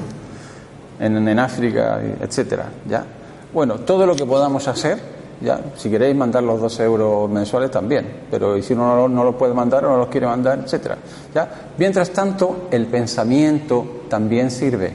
[0.99, 2.65] en, en África, etcétera.
[2.87, 3.03] ¿ya?
[3.51, 4.99] Bueno, todo lo que podamos hacer,
[5.41, 9.33] ya, si queréis mandar los dos euros mensuales también, pero si uno no, no los
[9.33, 10.95] puede mandar o no los quiere mandar, etcétera.
[11.33, 11.49] ¿ya?
[11.75, 14.93] Mientras tanto, el pensamiento también sirve,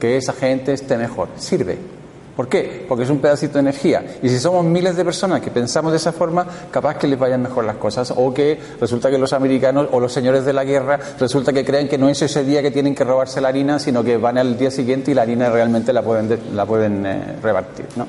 [0.00, 1.91] que esa gente esté mejor, sirve.
[2.36, 2.86] ¿Por qué?
[2.88, 4.04] Porque es un pedacito de energía.
[4.22, 7.42] Y si somos miles de personas que pensamos de esa forma, capaz que les vayan
[7.42, 8.12] mejor las cosas.
[8.16, 11.88] O que resulta que los americanos o los señores de la guerra resulta que creen
[11.88, 14.56] que no es ese día que tienen que robarse la harina, sino que van al
[14.56, 17.86] día siguiente y la harina realmente la pueden, la pueden eh, repartir.
[17.96, 18.06] ¿no?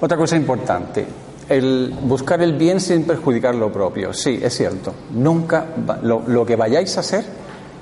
[0.00, 1.06] Otra cosa importante,
[1.48, 4.12] el buscar el bien sin perjudicar lo propio.
[4.12, 4.94] Sí, es cierto.
[5.12, 5.66] Nunca
[6.02, 7.24] lo, lo, que vayáis a hacer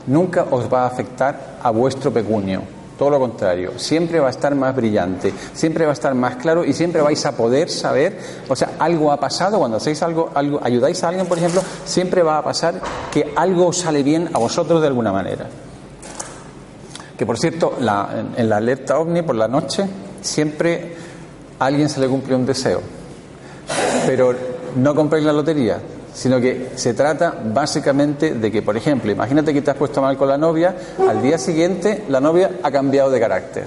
[0.06, 2.62] nunca os va a afectar a vuestro pecunio.
[2.98, 6.64] Todo lo contrario, siempre va a estar más brillante, siempre va a estar más claro
[6.64, 10.60] y siempre vais a poder saber, o sea, algo ha pasado cuando hacéis algo, algo
[10.62, 12.74] ayudáis a alguien, por ejemplo, siempre va a pasar
[13.10, 15.46] que algo os sale bien a vosotros de alguna manera.
[17.16, 19.84] Que por cierto, en, en la alerta ovni por la noche
[20.20, 20.94] siempre
[21.58, 22.82] a alguien se le cumple un deseo.
[24.06, 24.34] Pero
[24.76, 25.78] no compréis la lotería,
[26.12, 30.16] sino que se trata básicamente de que, por ejemplo, imagínate que te has puesto mal
[30.16, 30.74] con la novia,
[31.08, 33.64] al día siguiente la novia ha cambiado de carácter.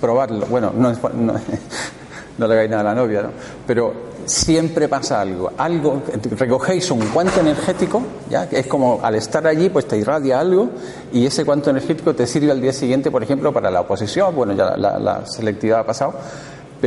[0.00, 0.46] Probarlo.
[0.46, 0.92] Bueno, no,
[2.38, 3.30] no, le hagáis nada a la novia, ¿no?
[3.66, 5.50] Pero siempre pasa algo.
[5.56, 8.48] Algo, recogéis un cuanto energético, ¿ya?
[8.48, 10.68] que es como al estar allí, pues te irradia algo,
[11.12, 14.52] y ese cuanto energético te sirve al día siguiente, por ejemplo, para la oposición, bueno,
[14.52, 16.14] ya la, la selectividad ha pasado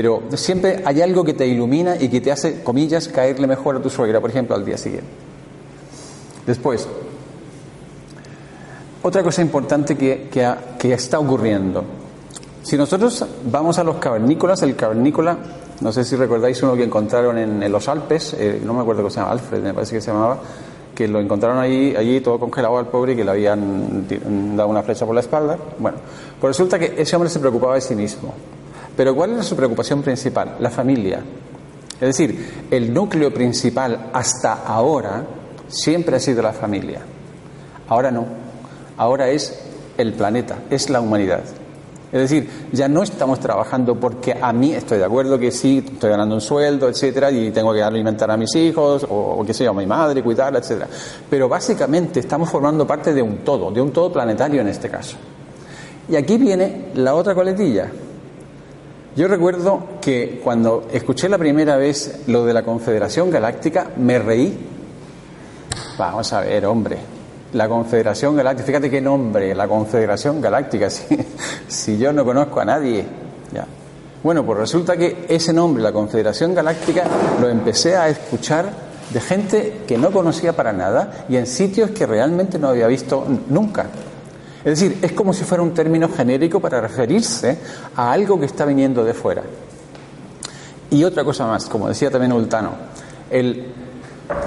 [0.02, 3.82] pero siempre hay algo que te ilumina y que te hace, comillas, caerle mejor a
[3.82, 5.10] tu suegra, por ejemplo, al día siguiente.
[6.48, 6.88] Después,
[9.04, 11.84] otra cosa importante que, que, está ocurriendo.
[12.64, 15.38] Si nosotros vamos a los cavernícolas, el cavernícola,
[15.82, 19.02] no sé si recordáis uno que encontraron en, en los Alpes, eh, no me acuerdo
[19.02, 20.40] cómo se llama, Alfred, me parece que se llamaba,
[20.96, 24.08] que lo encontraron allí, allí todo congelado al pobre y que le habían
[24.56, 25.58] dado una flecha por la espalda.
[25.78, 25.98] Bueno,
[26.40, 28.34] pues resulta que ese hombre se preocupaba de sí mismo.
[29.00, 30.58] Pero ¿cuál era su preocupación principal?
[30.60, 31.22] La familia.
[31.94, 35.24] Es decir, el núcleo principal hasta ahora
[35.70, 37.00] siempre ha sido la familia.
[37.88, 38.26] Ahora no.
[38.98, 39.58] Ahora es
[39.98, 41.44] el planeta, es la humanidad.
[42.12, 46.10] Es decir, ya no estamos trabajando porque a mí estoy de acuerdo que sí, estoy
[46.10, 49.64] ganando un sueldo, etcétera, y tengo que alimentar a mis hijos, o, o qué sé
[49.64, 50.90] yo, a mi madre, cuidarla, etcétera.
[51.30, 55.16] Pero básicamente estamos formando parte de un todo, de un todo planetario en este caso.
[56.10, 57.90] Y aquí viene la otra coletilla.
[59.16, 64.68] Yo recuerdo que cuando escuché la primera vez lo de la Confederación Galáctica, me reí.
[65.98, 66.98] Vamos a ver, hombre,
[67.54, 71.18] la Confederación Galáctica, fíjate qué nombre, la Confederación Galáctica, si,
[71.68, 73.04] si yo no conozco a nadie.
[73.52, 73.66] Ya.
[74.24, 77.04] Bueno, pues resulta que ese nombre, la Confederación Galáctica,
[77.42, 78.70] lo empecé a escuchar
[79.12, 83.26] de gente que no conocía para nada y en sitios que realmente no había visto
[83.50, 83.88] nunca.
[84.60, 87.58] Es decir, es como si fuera un término genérico para referirse
[87.96, 89.44] a algo que está viniendo de fuera.
[90.92, 92.72] Y otra cosa más, como decía también Ultano,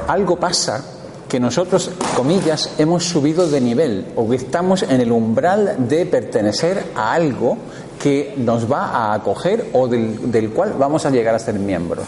[0.06, 0.84] algo pasa
[1.28, 6.84] que nosotros, comillas, hemos subido de nivel o que estamos en el umbral de pertenecer
[6.94, 7.56] a algo
[7.98, 12.04] que nos va a acoger o del, del cual vamos a llegar a ser miembros.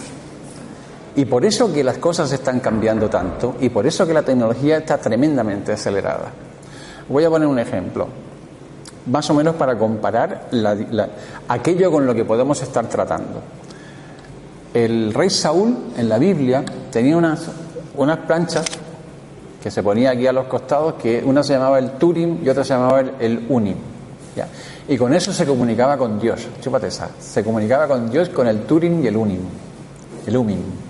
[1.17, 4.79] Y por eso que las cosas están cambiando tanto y por eso que la tecnología
[4.79, 6.33] está tremendamente acelerada.
[7.09, 8.09] Voy a poner un ejemplo,
[9.07, 11.09] más o menos para comparar la,
[11.49, 13.43] aquello con lo que podemos estar tratando.
[14.73, 17.51] El rey Saúl en la Biblia tenía unas,
[17.97, 18.65] unas planchas
[19.63, 22.65] que se ponía aquí a los costados, que una se llamaba el Turim y otra
[22.65, 23.77] se llamaba el, Unim.
[24.87, 26.47] Y con eso se comunicaba con Dios.
[26.61, 27.09] Chúpate esa.
[27.19, 29.41] Se comunicaba con Dios con el Turim y el Unim.
[30.27, 30.84] El Umim.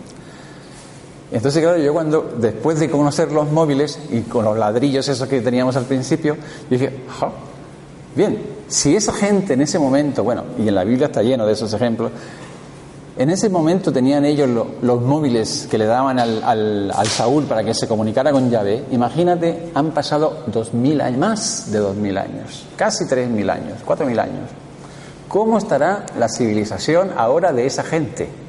[1.35, 5.40] Entonces, claro, yo cuando, después de conocer los móviles y con los ladrillos esos que
[5.40, 7.29] teníamos al principio, yo dije, ¡ja!
[8.14, 11.55] bien, si esa gente en ese momento, bueno, y en la Biblia está lleno de
[11.55, 12.12] esos ejemplos,
[13.18, 17.75] en ese momento tenían ellos lo, los móviles que le daban al, Saúl para que
[17.75, 22.64] se comunicara con Yahvé, imagínate, han pasado dos mil años, más de dos mil años,
[22.76, 24.51] casi tres mil años, cuatro mil años.
[25.26, 28.43] ¿Cómo estará la civilización ahora de esa gente?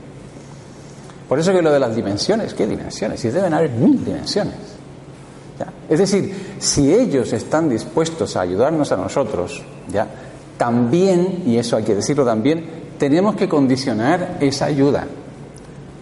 [1.27, 3.19] Por eso que lo de las dimensiones, ¿qué dimensiones?
[3.19, 4.55] Si deben haber mil dimensiones.
[5.89, 9.61] Es decir, si ellos están dispuestos a ayudarnos a nosotros,
[9.91, 10.07] ¿ya?
[10.57, 12.65] también, y eso hay que decirlo también,
[12.97, 15.05] tenemos que condicionar esa ayuda.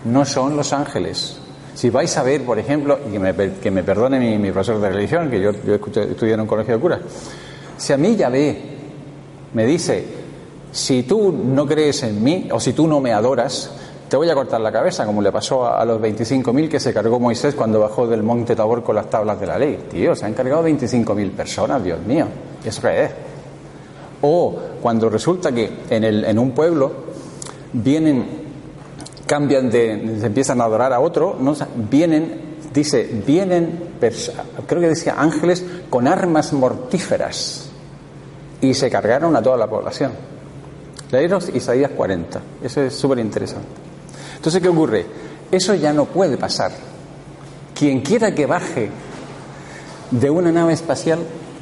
[0.06, 1.38] No son los ángeles.
[1.74, 4.90] Si vais a ver, por ejemplo, y que me, que me perdone mi, profesor de
[4.90, 7.00] religión, que yo, estudié en un colegio de curas,
[7.78, 8.62] si a mí ya ve,
[9.54, 10.06] me dice,
[10.72, 13.72] si tú no crees en mí, o si tú no me adoras,
[14.14, 16.94] te voy a cortar la cabeza, como le pasó a, a los 25.000 que se
[16.94, 19.88] cargó Moisés cuando bajó del monte Tabor con las tablas de la ley.
[19.90, 22.28] Tío, se han cargado 25.000 personas, Dios mío.
[22.64, 23.10] ¿eso es?
[24.22, 26.92] O cuando resulta que en, el, en un pueblo
[27.74, 28.24] vienen,
[29.26, 31.56] cambian de, se empiezan a adorar a otro, ¿no?
[31.90, 33.96] vienen, dice, vienen,
[34.68, 37.68] creo que decía ángeles con armas mortíferas
[38.62, 40.12] y se cargaron a toda la población.
[41.10, 43.93] Leeros Isaías 40, eso es súper interesante.
[44.44, 45.06] Entonces, ¿qué ocurre?
[45.50, 46.74] Eso ya no puede pasar.
[47.74, 48.90] Quien quiera que baje
[50.12, 51.20] de una nave espacial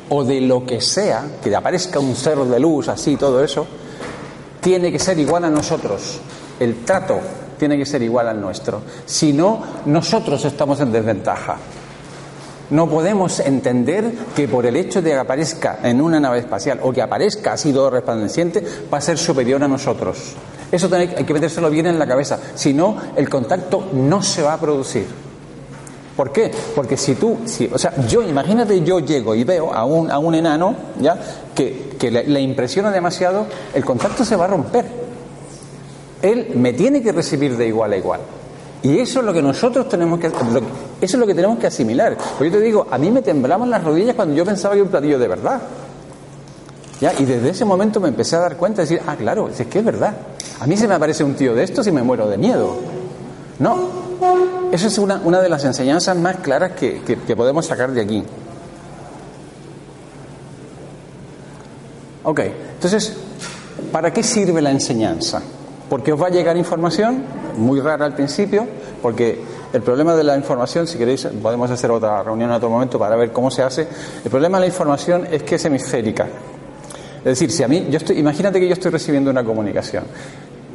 [0.10, 3.68] o de lo que sea, que aparezca un ser de luz, así, todo eso,
[4.62, 6.22] tiene que ser igual a nosotros.
[6.60, 7.20] El trato
[7.60, 8.82] tiene que ser igual al nuestro.
[9.06, 11.58] Si no, nosotros estamos en desventaja.
[12.72, 16.92] No podemos entender que por el hecho de que aparezca en una nave espacial o
[16.92, 20.36] que aparezca así todo resplandeciente va a ser superior a nosotros.
[20.72, 22.40] Eso hay que metérselo bien en la cabeza.
[22.56, 25.06] Si no, el contacto no se va a producir.
[26.16, 26.52] ¿Por qué?
[26.76, 30.20] Porque si tú, si, o sea, yo, imagínate, yo llego y veo a un, a
[30.20, 31.18] un enano, ¿ya?
[31.56, 34.86] Que, que le, impresiona demasiado, el contacto se va a romper.
[36.22, 38.22] Él me tiene que recibir de igual a igual.
[38.84, 40.36] Y eso es lo que nosotros tenemos que, eso
[41.02, 42.18] es lo que tenemos que asimilar.
[42.18, 44.90] Porque yo te digo, a mí me temblaban las rodillas cuando yo pensaba que un
[44.90, 45.62] platillo de verdad.
[47.02, 49.80] Y desde ese momento me empecé a dar cuenta y decir, ah, claro, es que
[49.80, 50.14] es verdad.
[50.60, 52.76] A mí se me aparece un tío de estos y me muero de miedo.
[53.58, 53.90] No,
[54.72, 58.24] esa es una, una de las enseñanzas más claras que, que, podemos sacar de aquí.
[62.24, 63.18] Ok, entonces,
[63.92, 65.42] ¿para qué sirve la enseñanza?
[65.90, 67.24] Porque os va a llegar información,
[67.58, 68.68] muy rara al principio,
[69.02, 69.44] porque
[69.74, 73.16] el problema de la información, si queréis, podemos hacer otra reunión en otro momento para
[73.16, 73.88] ver cómo se hace.
[74.24, 76.28] El problema de la información es que es hemisférica.
[77.24, 80.04] Es decir, si a mí, yo estoy, imagínate que yo estoy recibiendo una comunicación.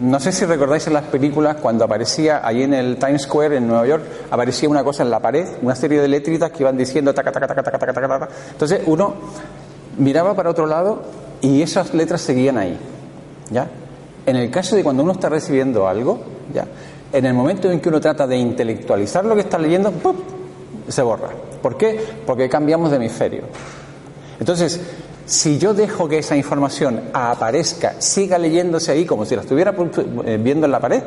[0.01, 3.67] No sé si recordáis en las películas cuando aparecía ahí en el Times Square en
[3.67, 7.15] Nueva York, aparecía una cosa en la pared, una serie de letritas que iban diciendo
[7.15, 8.29] taca, taca, taca, taca, taca, taca, taca.
[8.53, 9.15] Entonces uno
[9.99, 11.03] miraba para otro lado
[11.41, 12.79] y esas letras seguían ahí.
[13.51, 13.69] ¿Ya?
[14.27, 16.21] En el caso de cuando uno está recibiendo algo,
[16.53, 16.67] ¿ya?
[17.13, 20.17] En el momento en que uno trata de intelectualizar lo que está leyendo, ¡pum!
[20.89, 21.29] se borra.
[21.63, 21.99] ¿Por qué?
[22.27, 23.43] Porque cambiamos de hemisferio.
[24.39, 24.81] Entonces,
[25.27, 29.75] si yo dejo que esa información aparezca, siga leyéndose ahí como si la estuviera
[30.25, 31.03] eh, viendo en la pared,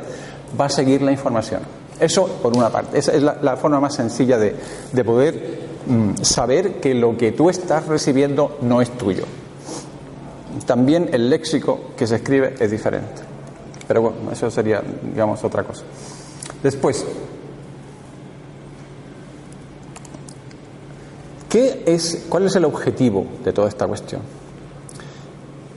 [0.59, 1.61] va a seguir la información.
[1.99, 2.99] Eso por una parte.
[2.99, 4.55] Esa es la, forma más sencilla de,
[5.03, 9.23] poder mm, saber que lo que tú estás recibiendo no es tuyo.
[10.65, 13.21] También el léxico que se escribe es diferente.
[13.87, 15.83] Pero bueno, eso sería, digamos, otra cosa.
[16.61, 17.05] Después,
[21.49, 24.21] ¿Qué es, ¿Cuál es el objetivo de toda esta cuestión?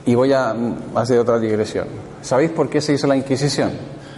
[0.05, 0.55] Y voy a
[0.95, 1.87] hacer otra digresión.
[2.21, 3.71] ¿Sabéis por qué se hizo la Inquisición?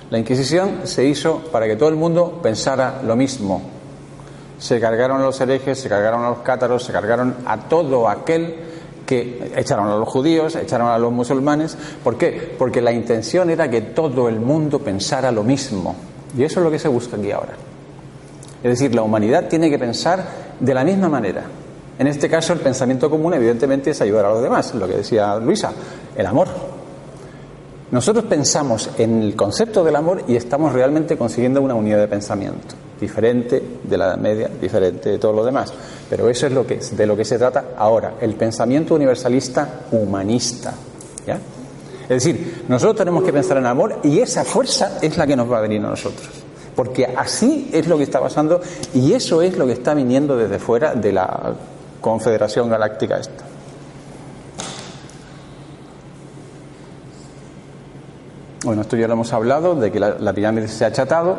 [0.10, 3.62] La Inquisición se hizo para que todo el mundo pensara lo mismo.
[4.60, 8.56] Se cargaron a los herejes, se cargaron a los cátaros, se cargaron a todo aquel
[9.06, 11.78] que echaron a los judíos, echaron a los musulmanes.
[12.04, 12.56] ¿Por qué?
[12.58, 15.96] Porque la intención era que todo el mundo pensara lo mismo.
[16.38, 17.54] Y eso es lo que se busca aquí ahora.
[18.66, 20.26] Es decir, la humanidad tiene que pensar
[20.60, 21.44] de la misma manera.
[22.00, 25.36] En este caso, el pensamiento común, evidentemente, es ayudar a los demás, lo que decía
[25.36, 25.72] Luisa,
[26.16, 26.48] el amor.
[27.92, 32.74] Nosotros pensamos en el concepto del amor y estamos realmente consiguiendo una unidad de pensamiento,
[33.00, 35.72] diferente de la media, diferente de todo lo demás.
[36.10, 40.74] Pero eso es lo que, de lo que se trata ahora, el pensamiento universalista humanista.
[41.28, 45.52] Es decir, nosotros tenemos que pensar en amor y esa fuerza es la que nos
[45.52, 46.45] va a venir a nosotros.
[46.76, 48.62] Porque así es lo que está pasando
[48.94, 51.54] y eso es lo que está viniendo desde fuera de la
[52.02, 53.46] Confederación Galáctica esta.
[58.66, 61.36] Bueno, esto ya lo hemos hablado, de que la, pirámide se ha achatado,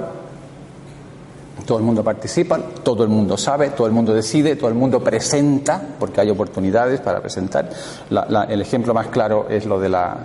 [1.66, 5.03] todo el mundo participa, todo el mundo sabe, todo el mundo decide, todo el mundo
[5.03, 7.68] presenta, porque hay oportunidades para presentar.
[8.49, 10.16] el ejemplo más claro es lo de la,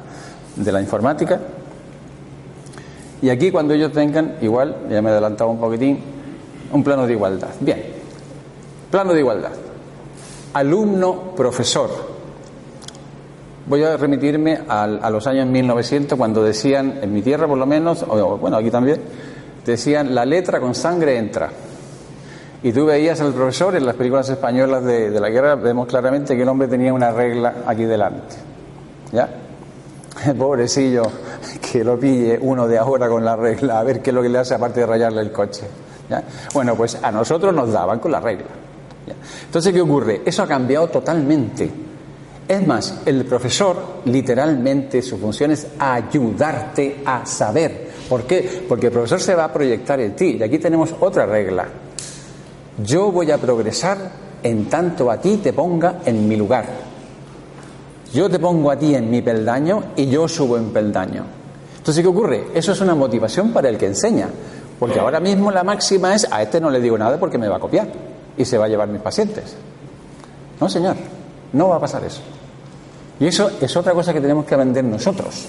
[0.56, 1.40] de la informática.
[3.22, 6.00] Y aquí cuando ellos tengan, igual, ya me he adelantado un poquitín,
[6.72, 7.50] un plano de igualdad.
[7.60, 7.82] Bien,
[8.90, 9.52] plano de igualdad.
[10.54, 11.90] Alumno-profesor.
[13.68, 18.06] Voy a remitirme a, los años 1900 cuando decían, en mi tierra por lo menos,
[18.40, 19.00] bueno, aquí también,
[19.66, 21.50] decían, la letra con sangre entra.
[22.64, 26.36] Y tú veías al profesor en las películas españolas de, de la guerra, vemos claramente
[26.36, 28.36] que el hombre tenía una regla aquí delante.
[29.12, 29.30] ¿Ya?
[30.38, 31.04] Pobrecillo,
[31.72, 34.30] que lo pille uno de ahora con la regla, a ver qué es lo que
[34.30, 35.64] le hace aparte de rayarle el coche.
[36.54, 38.48] Bueno, pues a nosotros nos daban con la regla.
[39.46, 40.22] Entonces, ¿qué ocurre?
[40.26, 41.72] Eso ha cambiado totalmente.
[42.48, 47.92] Es más, el profesor literalmente su función es ayudarte a saber.
[48.10, 48.66] ¿Por qué?
[48.68, 50.38] Porque el profesor se va a proyectar en ti.
[50.38, 51.66] Y aquí tenemos otra regla.
[52.84, 53.98] Yo voy a progresar
[54.44, 56.91] en tanto a ti te ponga en mi lugar.
[58.14, 61.24] Yo te pongo a ti en mi peldaño y yo subo en peldaño.
[61.78, 62.48] Entonces, ¿qué ocurre?
[62.54, 64.30] Eso es una motivación para el que enseña.
[64.78, 67.58] Porque ahora mismo la máxima es, a este no le digo nada porque me va
[67.58, 67.88] a copiar
[68.36, 69.56] y se va a llevar mis pacientes.
[70.60, 70.96] No, señor,
[71.54, 72.22] no va a pasar eso.
[73.20, 75.46] Y eso es otra cosa que tenemos que vender nosotros.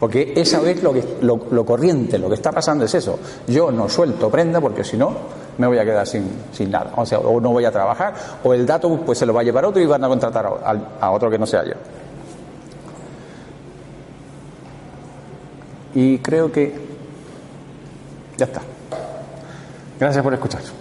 [0.00, 3.18] Porque esa vez lo, que, lo, corriente, lo que está pasando es eso.
[3.46, 5.14] Yo no suelto prenda porque si no
[5.58, 6.92] me voy a quedar sin, sin, nada.
[6.96, 9.44] O sea, o no voy a trabajar, o el dato pues se lo va a
[9.44, 10.46] llevar otro y van a contratar
[11.00, 11.74] a, otro que no sea yo.
[15.94, 16.88] Y creo que
[18.36, 18.60] ya está.
[19.98, 20.79] Gracias por escuchar.